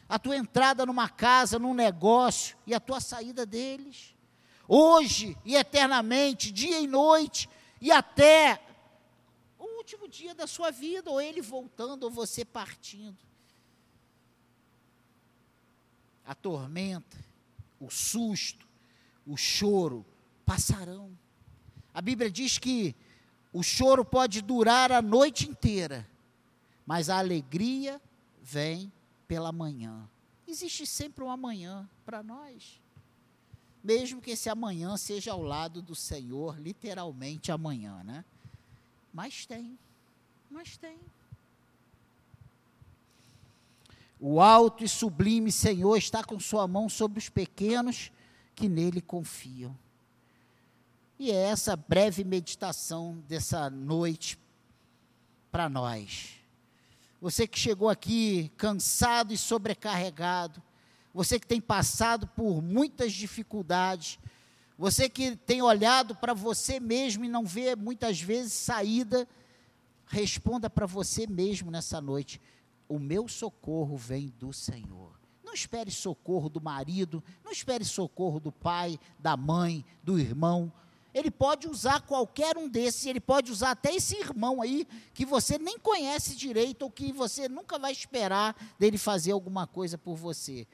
a 0.07 0.19
tua 0.19 0.37
entrada 0.37 0.85
numa 0.85 1.09
casa, 1.09 1.57
num 1.57 1.73
negócio 1.73 2.57
e 2.65 2.73
a 2.73 2.79
tua 2.79 3.01
saída 3.01 3.45
deles. 3.45 4.13
Hoje 4.73 5.37
e 5.43 5.57
eternamente, 5.57 6.49
dia 6.49 6.79
e 6.79 6.87
noite, 6.87 7.49
e 7.81 7.91
até 7.91 8.65
o 9.59 9.65
último 9.75 10.07
dia 10.07 10.33
da 10.33 10.47
sua 10.47 10.71
vida, 10.71 11.11
ou 11.11 11.19
ele 11.19 11.41
voltando, 11.41 12.03
ou 12.03 12.09
você 12.09 12.45
partindo. 12.45 13.17
A 16.25 16.33
tormenta, 16.33 17.17
o 17.81 17.89
susto, 17.89 18.65
o 19.27 19.35
choro 19.35 20.05
passarão. 20.45 21.11
A 21.93 22.01
Bíblia 22.01 22.31
diz 22.31 22.57
que 22.57 22.95
o 23.51 23.61
choro 23.61 24.05
pode 24.05 24.41
durar 24.41 24.89
a 24.89 25.01
noite 25.01 25.49
inteira, 25.49 26.09
mas 26.85 27.09
a 27.09 27.17
alegria 27.19 28.01
vem 28.41 28.89
pela 29.27 29.51
manhã. 29.51 30.09
Existe 30.47 30.87
sempre 30.87 31.25
um 31.25 31.29
amanhã 31.29 31.89
para 32.05 32.23
nós. 32.23 32.79
Mesmo 33.83 34.21
que 34.21 34.31
esse 34.31 34.49
amanhã 34.49 34.95
seja 34.95 35.31
ao 35.31 35.41
lado 35.41 35.81
do 35.81 35.95
Senhor, 35.95 36.59
literalmente 36.59 37.51
amanhã, 37.51 38.03
né? 38.03 38.23
Mas 39.13 39.45
tem, 39.45 39.77
mas 40.49 40.77
tem. 40.77 40.97
O 44.19 44.39
alto 44.39 44.83
e 44.83 44.87
sublime 44.87 45.51
Senhor 45.51 45.97
está 45.97 46.23
com 46.23 46.39
sua 46.39 46.67
mão 46.67 46.87
sobre 46.87 47.17
os 47.17 47.27
pequenos 47.27 48.11
que 48.55 48.69
nele 48.69 49.01
confiam. 49.01 49.75
E 51.17 51.31
é 51.31 51.35
essa 51.35 51.75
breve 51.75 52.23
meditação 52.23 53.17
dessa 53.27 53.69
noite 53.69 54.37
para 55.51 55.67
nós. 55.67 56.39
Você 57.19 57.47
que 57.47 57.59
chegou 57.59 57.89
aqui 57.89 58.51
cansado 58.57 59.33
e 59.33 59.37
sobrecarregado, 59.37 60.61
você 61.13 61.39
que 61.39 61.47
tem 61.47 61.59
passado 61.59 62.27
por 62.27 62.61
muitas 62.61 63.13
dificuldades, 63.13 64.17
você 64.77 65.07
que 65.09 65.35
tem 65.35 65.61
olhado 65.61 66.15
para 66.15 66.33
você 66.33 66.79
mesmo 66.79 67.25
e 67.25 67.29
não 67.29 67.45
vê 67.45 67.75
muitas 67.75 68.21
vezes 68.21 68.53
saída, 68.53 69.27
responda 70.07 70.69
para 70.69 70.85
você 70.85 71.27
mesmo 71.27 71.69
nessa 71.69 72.01
noite: 72.01 72.41
o 72.87 72.97
meu 72.97 73.27
socorro 73.27 73.95
vem 73.95 74.33
do 74.39 74.51
Senhor. 74.51 75.19
Não 75.43 75.53
espere 75.53 75.91
socorro 75.91 76.49
do 76.49 76.61
marido, 76.61 77.23
não 77.43 77.51
espere 77.51 77.83
socorro 77.83 78.39
do 78.39 78.51
pai, 78.51 78.99
da 79.19 79.35
mãe, 79.35 79.85
do 80.01 80.17
irmão. 80.17 80.71
Ele 81.13 81.29
pode 81.29 81.67
usar 81.67 82.01
qualquer 82.01 82.57
um 82.57 82.69
desses, 82.69 83.05
ele 83.05 83.19
pode 83.19 83.51
usar 83.51 83.71
até 83.71 83.93
esse 83.93 84.15
irmão 84.15 84.61
aí, 84.61 84.87
que 85.13 85.25
você 85.25 85.57
nem 85.57 85.77
conhece 85.77 86.35
direito, 86.35 86.83
ou 86.83 86.89
que 86.89 87.11
você 87.11 87.49
nunca 87.49 87.77
vai 87.77 87.91
esperar 87.91 88.55
dele 88.79 88.97
fazer 88.97 89.33
alguma 89.33 89.67
coisa 89.67 89.97
por 89.97 90.15
você. 90.15 90.65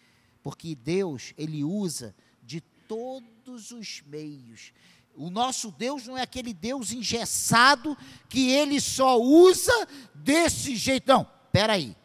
Porque 0.48 0.74
Deus, 0.76 1.34
ele 1.38 1.62
usa 1.62 2.16
de 2.42 2.62
todos 2.62 3.72
os 3.72 4.02
meios. 4.08 4.72
O 5.14 5.30
nosso 5.30 5.72
Deus 5.72 6.08
não 6.08 6.18
é 6.18 6.22
aquele 6.22 6.54
Deus 6.54 6.94
engessado 6.94 7.98
que 8.30 8.50
ele 8.52 8.80
só 8.80 9.20
usa 9.20 9.74
desse 10.16 10.78
jeito. 10.78 11.06
Não, 11.06 11.30
peraí. 11.52 11.98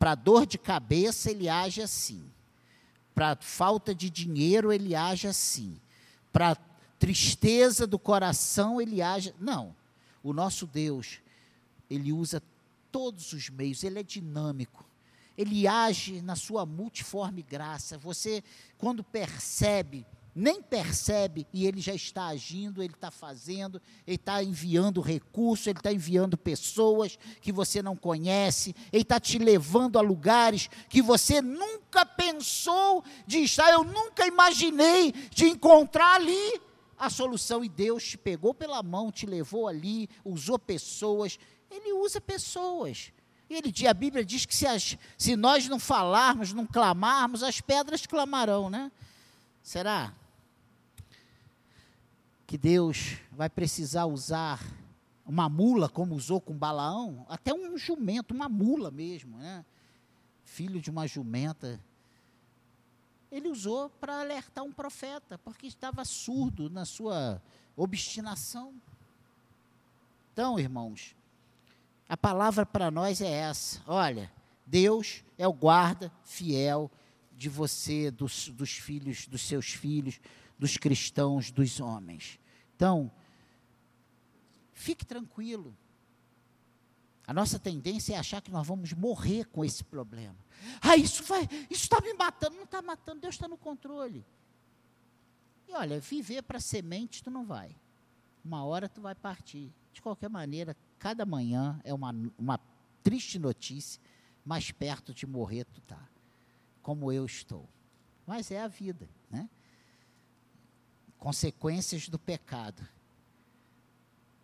Para 0.00 0.16
dor 0.16 0.46
de 0.46 0.58
cabeça, 0.58 1.30
ele 1.30 1.48
age 1.48 1.80
assim. 1.80 2.28
Para 3.14 3.36
falta 3.36 3.94
de 3.94 4.10
dinheiro, 4.10 4.72
ele 4.72 4.96
age 4.96 5.28
assim. 5.28 5.80
Para 6.32 6.56
tristeza 6.98 7.86
do 7.86 8.00
coração, 8.00 8.80
ele 8.80 9.00
age. 9.00 9.32
Não. 9.38 9.76
O 10.24 10.32
nosso 10.32 10.66
Deus, 10.66 11.20
ele 11.88 12.12
usa 12.12 12.42
todos 12.90 13.32
os 13.32 13.48
meios, 13.48 13.84
ele 13.84 14.00
é 14.00 14.02
dinâmico. 14.02 14.87
Ele 15.38 15.68
age 15.68 16.20
na 16.20 16.34
sua 16.34 16.66
multiforme 16.66 17.42
graça. 17.42 17.96
Você, 17.96 18.42
quando 18.76 19.04
percebe, 19.04 20.04
nem 20.34 20.60
percebe 20.60 21.46
e 21.52 21.66
ele 21.66 21.80
já 21.80 21.94
está 21.94 22.26
agindo, 22.26 22.82
ele 22.82 22.92
está 22.92 23.10
fazendo, 23.10 23.80
ele 24.06 24.16
está 24.16 24.42
enviando 24.42 25.00
recursos, 25.00 25.66
ele 25.66 25.78
está 25.78 25.92
enviando 25.92 26.36
pessoas 26.36 27.18
que 27.40 27.52
você 27.52 27.80
não 27.80 27.96
conhece, 27.96 28.74
ele 28.92 29.02
está 29.02 29.18
te 29.18 29.38
levando 29.38 29.98
a 29.98 30.02
lugares 30.02 30.68
que 30.88 31.00
você 31.00 31.40
nunca 31.40 32.04
pensou 32.04 33.04
de 33.26 33.38
estar, 33.38 33.72
eu 33.72 33.84
nunca 33.84 34.26
imaginei 34.26 35.12
de 35.30 35.46
encontrar 35.46 36.16
ali 36.16 36.60
a 36.98 37.08
solução 37.08 37.64
e 37.64 37.68
Deus 37.68 38.04
te 38.04 38.18
pegou 38.18 38.52
pela 38.52 38.82
mão, 38.82 39.12
te 39.12 39.24
levou 39.24 39.68
ali, 39.68 40.08
usou 40.24 40.58
pessoas. 40.58 41.38
Ele 41.70 41.92
usa 41.92 42.20
pessoas. 42.20 43.12
Ele, 43.48 43.72
a 43.86 43.94
Bíblia 43.94 44.24
diz 44.24 44.44
que 44.44 44.54
se, 44.54 44.66
as, 44.66 44.98
se 45.16 45.34
nós 45.36 45.68
não 45.68 45.78
falarmos, 45.78 46.52
não 46.52 46.66
clamarmos, 46.66 47.42
as 47.42 47.60
pedras 47.60 48.06
clamarão, 48.06 48.68
né? 48.68 48.92
Será 49.62 50.12
que 52.46 52.58
Deus 52.58 53.16
vai 53.32 53.48
precisar 53.48 54.06
usar 54.06 54.60
uma 55.24 55.48
mula, 55.48 55.88
como 55.88 56.14
usou 56.14 56.40
com 56.40 56.54
Balaão? 56.54 57.26
Até 57.28 57.52
um 57.54 57.76
jumento, 57.76 58.34
uma 58.34 58.48
mula 58.48 58.90
mesmo, 58.90 59.38
né? 59.38 59.64
Filho 60.44 60.80
de 60.80 60.90
uma 60.90 61.06
jumenta 61.06 61.80
ele 63.30 63.48
usou 63.48 63.90
para 63.90 64.20
alertar 64.20 64.64
um 64.64 64.72
profeta, 64.72 65.38
porque 65.38 65.66
estava 65.66 66.04
surdo 66.04 66.70
na 66.70 66.84
sua 66.84 67.42
obstinação. 67.76 68.74
Então, 70.32 70.58
irmãos, 70.58 71.14
a 72.08 72.16
palavra 72.16 72.64
para 72.64 72.90
nós 72.90 73.20
é 73.20 73.30
essa: 73.30 73.82
olha, 73.86 74.32
Deus 74.66 75.22
é 75.36 75.46
o 75.46 75.52
guarda 75.52 76.10
fiel 76.24 76.90
de 77.32 77.48
você, 77.48 78.10
dos, 78.10 78.48
dos 78.48 78.70
filhos, 78.70 79.26
dos 79.26 79.42
seus 79.42 79.72
filhos, 79.72 80.18
dos 80.58 80.76
cristãos, 80.76 81.50
dos 81.50 81.80
homens. 81.80 82.40
Então, 82.74 83.10
fique 84.72 85.04
tranquilo. 85.04 85.76
A 87.26 87.34
nossa 87.34 87.58
tendência 87.58 88.14
é 88.14 88.18
achar 88.18 88.40
que 88.40 88.50
nós 88.50 88.66
vamos 88.66 88.94
morrer 88.94 89.44
com 89.44 89.62
esse 89.62 89.84
problema. 89.84 90.36
Ah, 90.80 90.96
isso 90.96 91.22
vai, 91.24 91.46
isso 91.70 91.82
está 91.82 92.00
me 92.00 92.14
matando. 92.14 92.56
Não 92.56 92.64
está 92.64 92.80
matando, 92.80 93.20
Deus 93.20 93.34
está 93.34 93.46
no 93.46 93.58
controle. 93.58 94.24
E 95.68 95.74
olha, 95.74 96.00
viver 96.00 96.42
para 96.42 96.58
semente 96.58 97.22
tu 97.22 97.30
não 97.30 97.44
vai. 97.44 97.76
Uma 98.42 98.64
hora 98.64 98.88
tu 98.88 99.02
vai 99.02 99.14
partir. 99.14 99.70
De 99.92 100.00
qualquer 100.00 100.30
maneira, 100.30 100.74
cada 100.98 101.24
manhã 101.24 101.80
é 101.84 101.94
uma, 101.94 102.14
uma 102.36 102.60
triste 103.02 103.38
notícia, 103.38 104.00
mais 104.44 104.70
perto 104.70 105.14
de 105.14 105.26
morrer 105.26 105.64
tu 105.64 105.80
está. 105.80 106.08
Como 106.82 107.12
eu 107.12 107.24
estou. 107.24 107.68
Mas 108.26 108.50
é 108.50 108.60
a 108.60 108.68
vida, 108.68 109.08
né? 109.30 109.48
Consequências 111.18 112.08
do 112.08 112.18
pecado. 112.18 112.86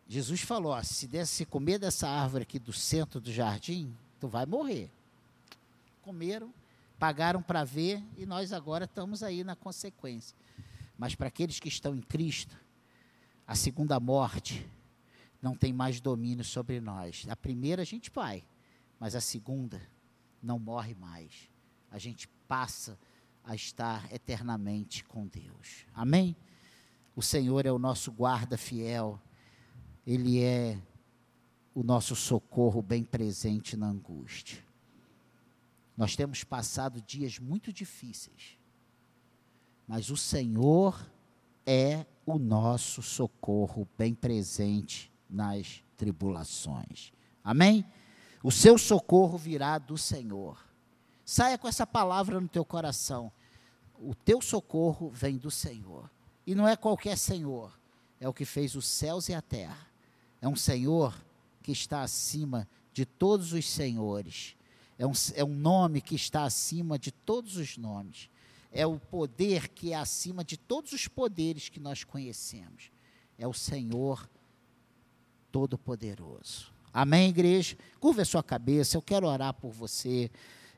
Jesus 0.07 0.41
falou: 0.41 0.73
ó, 0.73 0.83
se 0.83 1.07
desse 1.07 1.45
comer 1.45 1.79
dessa 1.79 2.09
árvore 2.09 2.43
aqui 2.43 2.59
do 2.59 2.73
centro 2.73 3.21
do 3.21 3.33
jardim, 3.33 3.95
tu 4.21 4.29
vai 4.29 4.47
morrer. 4.47 4.91
Comeram, 6.03 6.53
pagaram 6.99 7.43
para 7.43 7.65
ver 7.65 8.03
e 8.17 8.27
nós 8.27 8.53
agora 8.53 8.85
estamos 8.85 9.23
aí 9.23 9.43
na 9.43 9.57
consequência. 9.57 10.37
Mas 10.99 11.15
para 11.15 11.29
aqueles 11.29 11.59
que 11.59 11.69
estão 11.69 11.95
em 11.95 12.03
Cristo, 12.03 12.57
a 13.47 13.55
segunda 13.55 13.99
morte 13.99 14.67
não 15.45 15.55
tem 15.55 15.73
mais 15.73 16.01
domínio 16.01 16.43
sobre 16.43 16.81
nós. 16.81 17.27
A 17.29 17.37
primeira 17.37 17.83
a 17.83 17.85
gente 17.85 18.11
vai, 18.11 18.43
mas 18.99 19.15
a 19.15 19.21
segunda 19.21 19.81
não 20.43 20.59
morre 20.59 20.95
mais. 20.95 21.51
A 21.91 21.99
gente 21.99 22.27
passa 22.49 22.99
a 23.45 23.55
estar 23.55 24.11
eternamente 24.11 25.05
com 25.05 25.27
Deus. 25.27 25.85
Amém? 25.95 26.35
O 27.15 27.21
Senhor 27.23 27.67
é 27.67 27.71
o 27.71 27.79
nosso 27.79 28.11
guarda 28.11 28.57
fiel 28.57 29.21
ele 30.07 30.43
é 30.43 30.79
o 31.75 31.83
nosso 31.83 32.15
socorro 32.15 32.83
bem 32.83 33.03
presente 33.03 33.77
na 33.77 33.89
angústia. 33.89 34.63
Nós 35.97 36.15
temos 36.15 36.45
passado 36.45 37.01
dias 37.01 37.39
muito 37.39 37.73
difíceis, 37.73 38.59
mas 39.87 40.11
o 40.11 40.17
Senhor 40.17 41.11
é 41.67 42.05
o 42.27 42.39
nosso 42.39 43.03
socorro 43.03 43.89
bem 43.97 44.15
presente 44.15 45.14
nas 45.35 45.83
tribulações. 45.97 47.13
Amém? 47.43 47.85
O 48.43 48.51
seu 48.51 48.79
socorro 48.79 49.37
virá 49.37 49.79
do 49.79 49.99
Senhor. 49.99 50.59
Saia 51.25 51.59
com 51.59 51.67
essa 51.67 51.87
palavra 51.87 52.41
no 52.41 52.49
teu 52.49 52.65
coração. 52.65 53.33
O 53.99 54.15
teu 54.15 54.41
socorro 54.41 55.11
vem 55.11 55.37
do 55.37 55.51
Senhor. 55.51 56.11
E 56.47 56.55
não 56.55 56.69
é 56.69 56.77
qualquer 56.77 57.17
Senhor, 57.17 57.79
é 58.21 58.29
o 58.29 58.35
que 58.35 58.45
fez 58.45 58.75
os 58.75 58.87
céus 58.87 59.29
e 59.29 59.35
a 59.35 59.41
terra 59.41 59.95
é 60.45 60.49
um 60.49 60.55
Senhor 60.55 61.19
que 61.63 61.73
está 61.73 62.03
acima 62.03 62.69
de 62.93 63.07
todos 63.07 63.55
os 63.55 63.67
senhores. 63.67 64.55
É 64.99 65.07
um, 65.07 65.13
é 65.35 65.43
um 65.43 65.55
nome 65.55 66.03
que 66.03 66.15
está 66.15 66.45
acima 66.45 66.99
de 66.99 67.11
todos 67.11 67.57
os 67.57 67.79
nomes. 67.79 68.29
É 68.71 68.87
o 68.87 69.01
poder 69.01 69.69
que 69.69 69.93
é 69.93 69.97
acima 69.97 70.45
de 70.45 70.59
todos 70.59 70.93
os 70.93 71.09
poderes 71.09 71.71
que 71.71 71.81
nós 71.81 72.05
conhecemos. 72.05 72.91
É 73.39 73.49
o 73.49 73.55
Senhor 73.55 74.29
Todo-Poderoso. 75.55 76.73
Amém, 76.93 77.29
igreja? 77.29 77.77
Curva 78.01 78.23
a 78.23 78.25
sua 78.25 78.43
cabeça, 78.43 78.97
eu 78.97 79.01
quero 79.01 79.29
orar 79.29 79.55
por 79.55 79.71
você. 79.71 80.29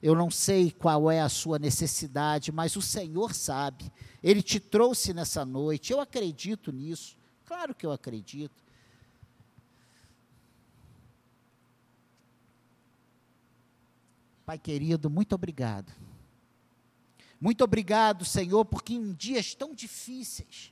Eu 0.02 0.14
não 0.14 0.30
sei 0.30 0.70
qual 0.70 1.10
é 1.10 1.18
a 1.18 1.30
sua 1.30 1.58
necessidade, 1.58 2.52
mas 2.52 2.76
o 2.76 2.82
Senhor 2.82 3.32
sabe. 3.32 3.90
Ele 4.22 4.42
te 4.42 4.60
trouxe 4.60 5.14
nessa 5.14 5.46
noite. 5.46 5.94
Eu 5.94 5.98
acredito 5.98 6.70
nisso. 6.70 7.16
Claro 7.46 7.74
que 7.74 7.86
eu 7.86 7.90
acredito. 7.90 8.62
Pai 14.44 14.58
querido, 14.58 15.08
muito 15.08 15.34
obrigado. 15.34 15.90
Muito 17.40 17.64
obrigado, 17.64 18.26
Senhor, 18.26 18.66
porque 18.66 18.92
em 18.92 19.14
dias 19.14 19.54
tão 19.54 19.74
difíceis, 19.74 20.70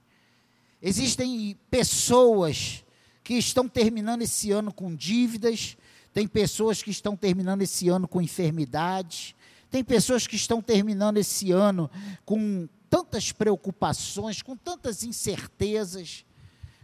existem 0.82 1.58
pessoas 1.70 2.84
que 3.24 3.34
estão 3.34 3.66
terminando 3.66 4.20
esse 4.20 4.52
ano 4.52 4.72
com 4.72 4.94
dívidas, 4.94 5.76
tem 6.12 6.28
pessoas 6.28 6.82
que 6.82 6.90
estão 6.90 7.16
terminando 7.16 7.62
esse 7.62 7.88
ano 7.88 8.06
com 8.06 8.20
enfermidades, 8.20 9.34
tem 9.70 9.82
pessoas 9.82 10.26
que 10.26 10.36
estão 10.36 10.62
terminando 10.62 11.16
esse 11.16 11.50
ano 11.50 11.90
com 12.24 12.68
tantas 12.88 13.32
preocupações, 13.32 14.42
com 14.42 14.54
tantas 14.54 15.02
incertezas, 15.02 16.24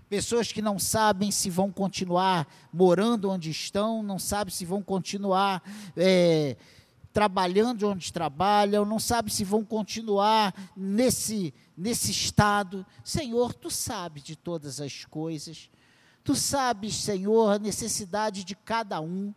pessoas 0.09 0.51
que 0.51 0.61
não 0.61 0.79
sabem 0.79 1.31
se 1.31 1.49
vão 1.49 1.71
continuar 1.71 2.49
morando 2.73 3.31
onde 3.31 3.51
estão, 3.51 4.03
não 4.03 4.19
sabem 4.19 4.53
se 4.53 4.65
vão 4.65 4.83
continuar 4.83 5.63
é, 5.97 6.57
trabalhando 7.13 7.89
onde 7.89 8.13
trabalham, 8.13 8.85
não 8.85 8.99
sabem 8.99 9.33
se 9.33 9.45
vão 9.45 9.65
continuar 9.65 10.53
nesse, 10.75 11.55
nesse 11.77 12.11
estado. 12.11 12.85
Senhor, 13.05 13.55
tu 13.55 13.71
sabes 13.71 14.25
de 14.25 14.35
todas 14.35 14.81
as 14.81 15.05
coisas. 15.05 15.71
Tu 16.23 16.35
sabes, 16.35 16.95
Senhor, 16.97 17.51
a 17.51 17.59
necessidade 17.59 18.45
de 18.45 18.55
cada 18.55 19.01
um. 19.01 19.35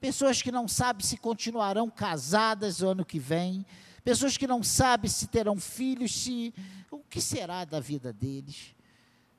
Pessoas 0.00 0.42
que 0.42 0.52
não 0.52 0.68
sabem 0.68 1.04
se 1.04 1.16
continuarão 1.16 1.88
casadas 1.88 2.80
no 2.80 2.90
ano 2.90 3.04
que 3.04 3.18
vem. 3.18 3.64
Pessoas 4.04 4.36
que 4.36 4.46
não 4.46 4.62
sabem 4.62 5.10
se 5.10 5.26
terão 5.26 5.58
filhos, 5.58 6.14
se 6.14 6.54
o 6.90 6.98
que 6.98 7.20
será 7.20 7.64
da 7.64 7.80
vida 7.80 8.12
deles. 8.12 8.74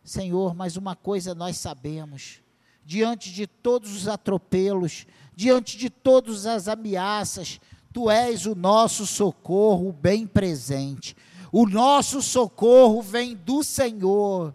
Senhor, 0.03 0.55
mas 0.55 0.75
uma 0.75 0.95
coisa 0.95 1.35
nós 1.35 1.57
sabemos: 1.57 2.41
diante 2.85 3.31
de 3.31 3.45
todos 3.45 3.95
os 3.95 4.07
atropelos, 4.07 5.05
diante 5.35 5.77
de 5.77 5.89
todas 5.89 6.45
as 6.45 6.67
ameaças, 6.67 7.59
tu 7.93 8.09
és 8.09 8.45
o 8.45 8.55
nosso 8.55 9.05
socorro 9.05 9.91
bem 9.91 10.25
presente. 10.25 11.15
O 11.51 11.67
nosso 11.67 12.21
socorro 12.21 13.01
vem 13.01 13.35
do 13.35 13.63
Senhor 13.63 14.53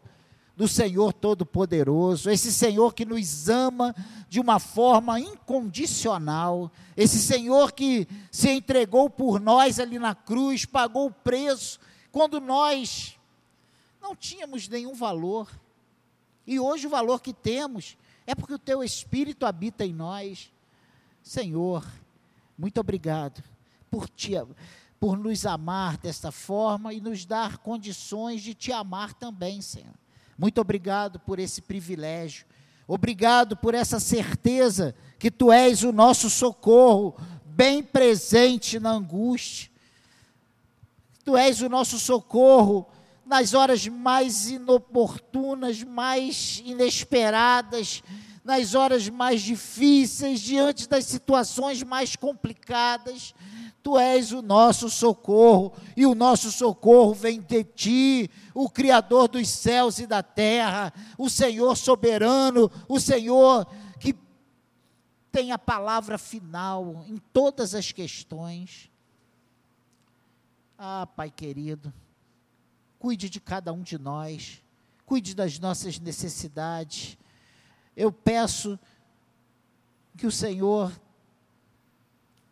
do 0.57 0.69
Senhor 0.69 1.13
Todo-Poderoso, 1.13 2.31
esse 2.31 2.53
Senhor 2.53 2.95
que 2.95 3.05
nos 3.05 3.49
ama 3.49 3.95
de 4.29 4.39
uma 4.39 4.61
forma 4.61 5.19
incondicional, 5.19 6.71
esse 6.97 7.19
Senhor 7.19 7.73
que 7.73 8.07
se 8.31 8.51
entregou 8.51 9.11
por 9.11 9.41
nós 9.41 9.81
ali 9.81 9.99
na 9.99 10.15
cruz, 10.15 10.65
pagou 10.65 11.07
o 11.07 11.13
preço, 11.13 11.81
quando 12.13 12.41
nós 12.41 13.19
não 14.01 14.15
tínhamos 14.15 14.69
nenhum 14.69 14.95
valor, 14.95 15.51
e 16.47 16.61
hoje 16.61 16.87
o 16.87 16.91
valor 16.91 17.21
que 17.21 17.33
temos 17.33 17.97
é 18.27 18.35
porque 18.35 18.55
o 18.55 18.59
Teu 18.59 18.85
Espírito 18.85 19.47
habita 19.47 19.85
em 19.85 19.93
nós. 19.93 20.53
Senhor, 21.23 21.85
muito 22.57 22.79
obrigado 22.79 23.43
por 23.91 24.09
Te 24.09 24.35
por 25.01 25.19
nos 25.19 25.45
amar 25.45 25.99
desta 25.99 26.33
forma 26.33 26.95
e 26.95 27.01
nos 27.01 27.27
dar 27.27 27.59
condições 27.59 28.43
de 28.43 28.55
Te 28.55 28.73
amar 28.73 29.13
também, 29.13 29.61
Senhor. 29.61 29.95
Muito 30.39 30.61
obrigado 30.61 31.21
por 31.21 31.39
esse 31.39 31.63
privilégio. 31.63 32.47
Obrigado 32.87 33.57
por 33.57 33.75
essa 33.75 33.99
certeza 33.99 34.95
que 35.19 35.31
tu 35.31 35.51
és 35.51 35.83
o 35.83 35.93
nosso 35.93 36.29
socorro, 36.29 37.17
bem 37.45 37.83
presente 37.83 38.79
na 38.79 38.91
angústia. 38.91 39.71
Tu 41.25 41.37
és 41.37 41.63
o 41.63 41.69
nosso 41.69 41.99
socorro 41.99 42.87
nas 43.25 43.55
horas 43.55 43.87
mais 43.89 44.51
inoportunas, 44.51 45.83
mais 45.83 46.63
inesperadas, 46.65 48.03
nas 48.45 48.75
horas 48.75 49.09
mais 49.09 49.41
difíceis, 49.41 50.41
diante 50.41 50.87
das 50.87 51.07
situações 51.07 51.83
mais 51.83 52.15
complicadas. 52.15 53.35
Tu 53.83 53.99
és 53.99 54.33
o 54.33 54.43
nosso 54.43 54.89
socorro, 54.91 55.75
e 55.97 56.07
o 56.07 56.15
nosso 56.15 56.53
socorro 56.53 57.15
vem 57.15 57.41
de 57.41 57.65
ti, 57.65 58.31
o 58.55 58.69
Criador 58.69 59.29
dos 59.29 59.49
céus 59.49 59.99
e 59.99 60.07
da 60.07 60.23
terra, 60.23 60.93
o 61.19 61.29
Senhor 61.29 61.77
soberano, 61.77 62.71
o 62.89 63.01
Senhor 63.01 63.67
que 63.99 64.15
tem 65.33 65.53
a 65.53 65.59
palavra 65.59 66.17
final 66.17 67.05
em 67.07 67.17
todas 67.33 67.75
as 67.75 67.93
questões. 67.93 68.91
Ah, 70.79 71.07
Pai 71.07 71.31
querido, 71.31 71.93
cuide 72.99 73.29
de 73.29 73.39
cada 73.41 73.71
um 73.71 73.83
de 73.83 73.99
nós, 73.99 74.63
cuide 75.05 75.35
das 75.35 75.59
nossas 75.59 75.99
necessidades. 75.99 77.19
Eu 77.97 78.11
peço 78.11 78.79
que 80.17 80.27
o 80.27 80.33
Senhor 80.33 80.93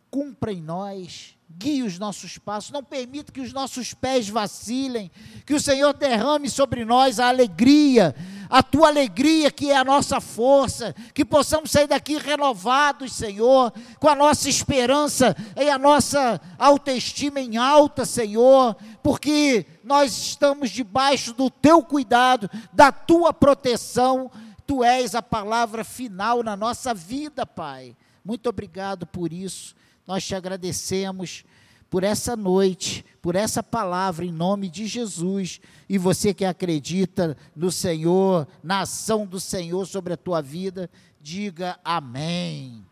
cumpra 0.09 0.53
em 0.53 0.61
nós, 0.61 1.35
guie 1.49 1.81
os 1.81 1.97
nossos 1.97 2.37
passos, 2.37 2.71
não 2.71 2.83
permita 2.83 3.31
que 3.31 3.41
os 3.41 3.51
nossos 3.51 3.93
pés 3.93 4.29
vacilem, 4.29 5.09
que 5.45 5.53
o 5.53 5.59
Senhor 5.59 5.93
derrame 5.93 6.49
sobre 6.49 6.85
nós 6.85 7.19
a 7.19 7.29
alegria, 7.29 8.15
a 8.49 8.61
tua 8.61 8.89
alegria 8.89 9.49
que 9.49 9.71
é 9.71 9.75
a 9.75 9.83
nossa 9.83 10.21
força, 10.21 10.93
que 11.13 11.25
possamos 11.25 11.71
sair 11.71 11.87
daqui 11.87 12.17
renovados, 12.17 13.13
Senhor, 13.13 13.73
com 13.99 14.07
a 14.07 14.15
nossa 14.15 14.47
esperança 14.47 15.35
e 15.59 15.67
a 15.67 15.79
nossa 15.79 16.39
autoestima 16.59 17.39
em 17.39 17.57
alta, 17.57 18.05
Senhor, 18.05 18.75
porque 19.01 19.65
nós 19.83 20.15
estamos 20.15 20.69
debaixo 20.69 21.33
do 21.33 21.49
teu 21.49 21.81
cuidado, 21.81 22.49
da 22.71 22.91
tua 22.91 23.33
proteção, 23.33 24.29
tu 24.65 24.83
és 24.83 25.15
a 25.15 25.21
palavra 25.21 25.83
final 25.83 26.43
na 26.43 26.55
nossa 26.55 26.93
vida, 26.93 27.45
Pai. 27.45 27.95
Muito 28.23 28.47
obrigado 28.47 29.05
por 29.05 29.33
isso. 29.33 29.75
Nós 30.07 30.25
te 30.25 30.35
agradecemos 30.35 31.43
por 31.89 32.03
essa 32.03 32.35
noite, 32.35 33.05
por 33.21 33.35
essa 33.35 33.61
palavra 33.61 34.25
em 34.25 34.31
nome 34.31 34.69
de 34.69 34.87
Jesus. 34.87 35.61
E 35.87 35.97
você 35.97 36.33
que 36.33 36.45
acredita 36.45 37.37
no 37.55 37.71
Senhor, 37.71 38.47
na 38.63 38.81
ação 38.81 39.25
do 39.25 39.39
Senhor 39.39 39.85
sobre 39.85 40.13
a 40.13 40.17
tua 40.17 40.41
vida, 40.41 40.89
diga 41.21 41.79
amém. 41.83 42.83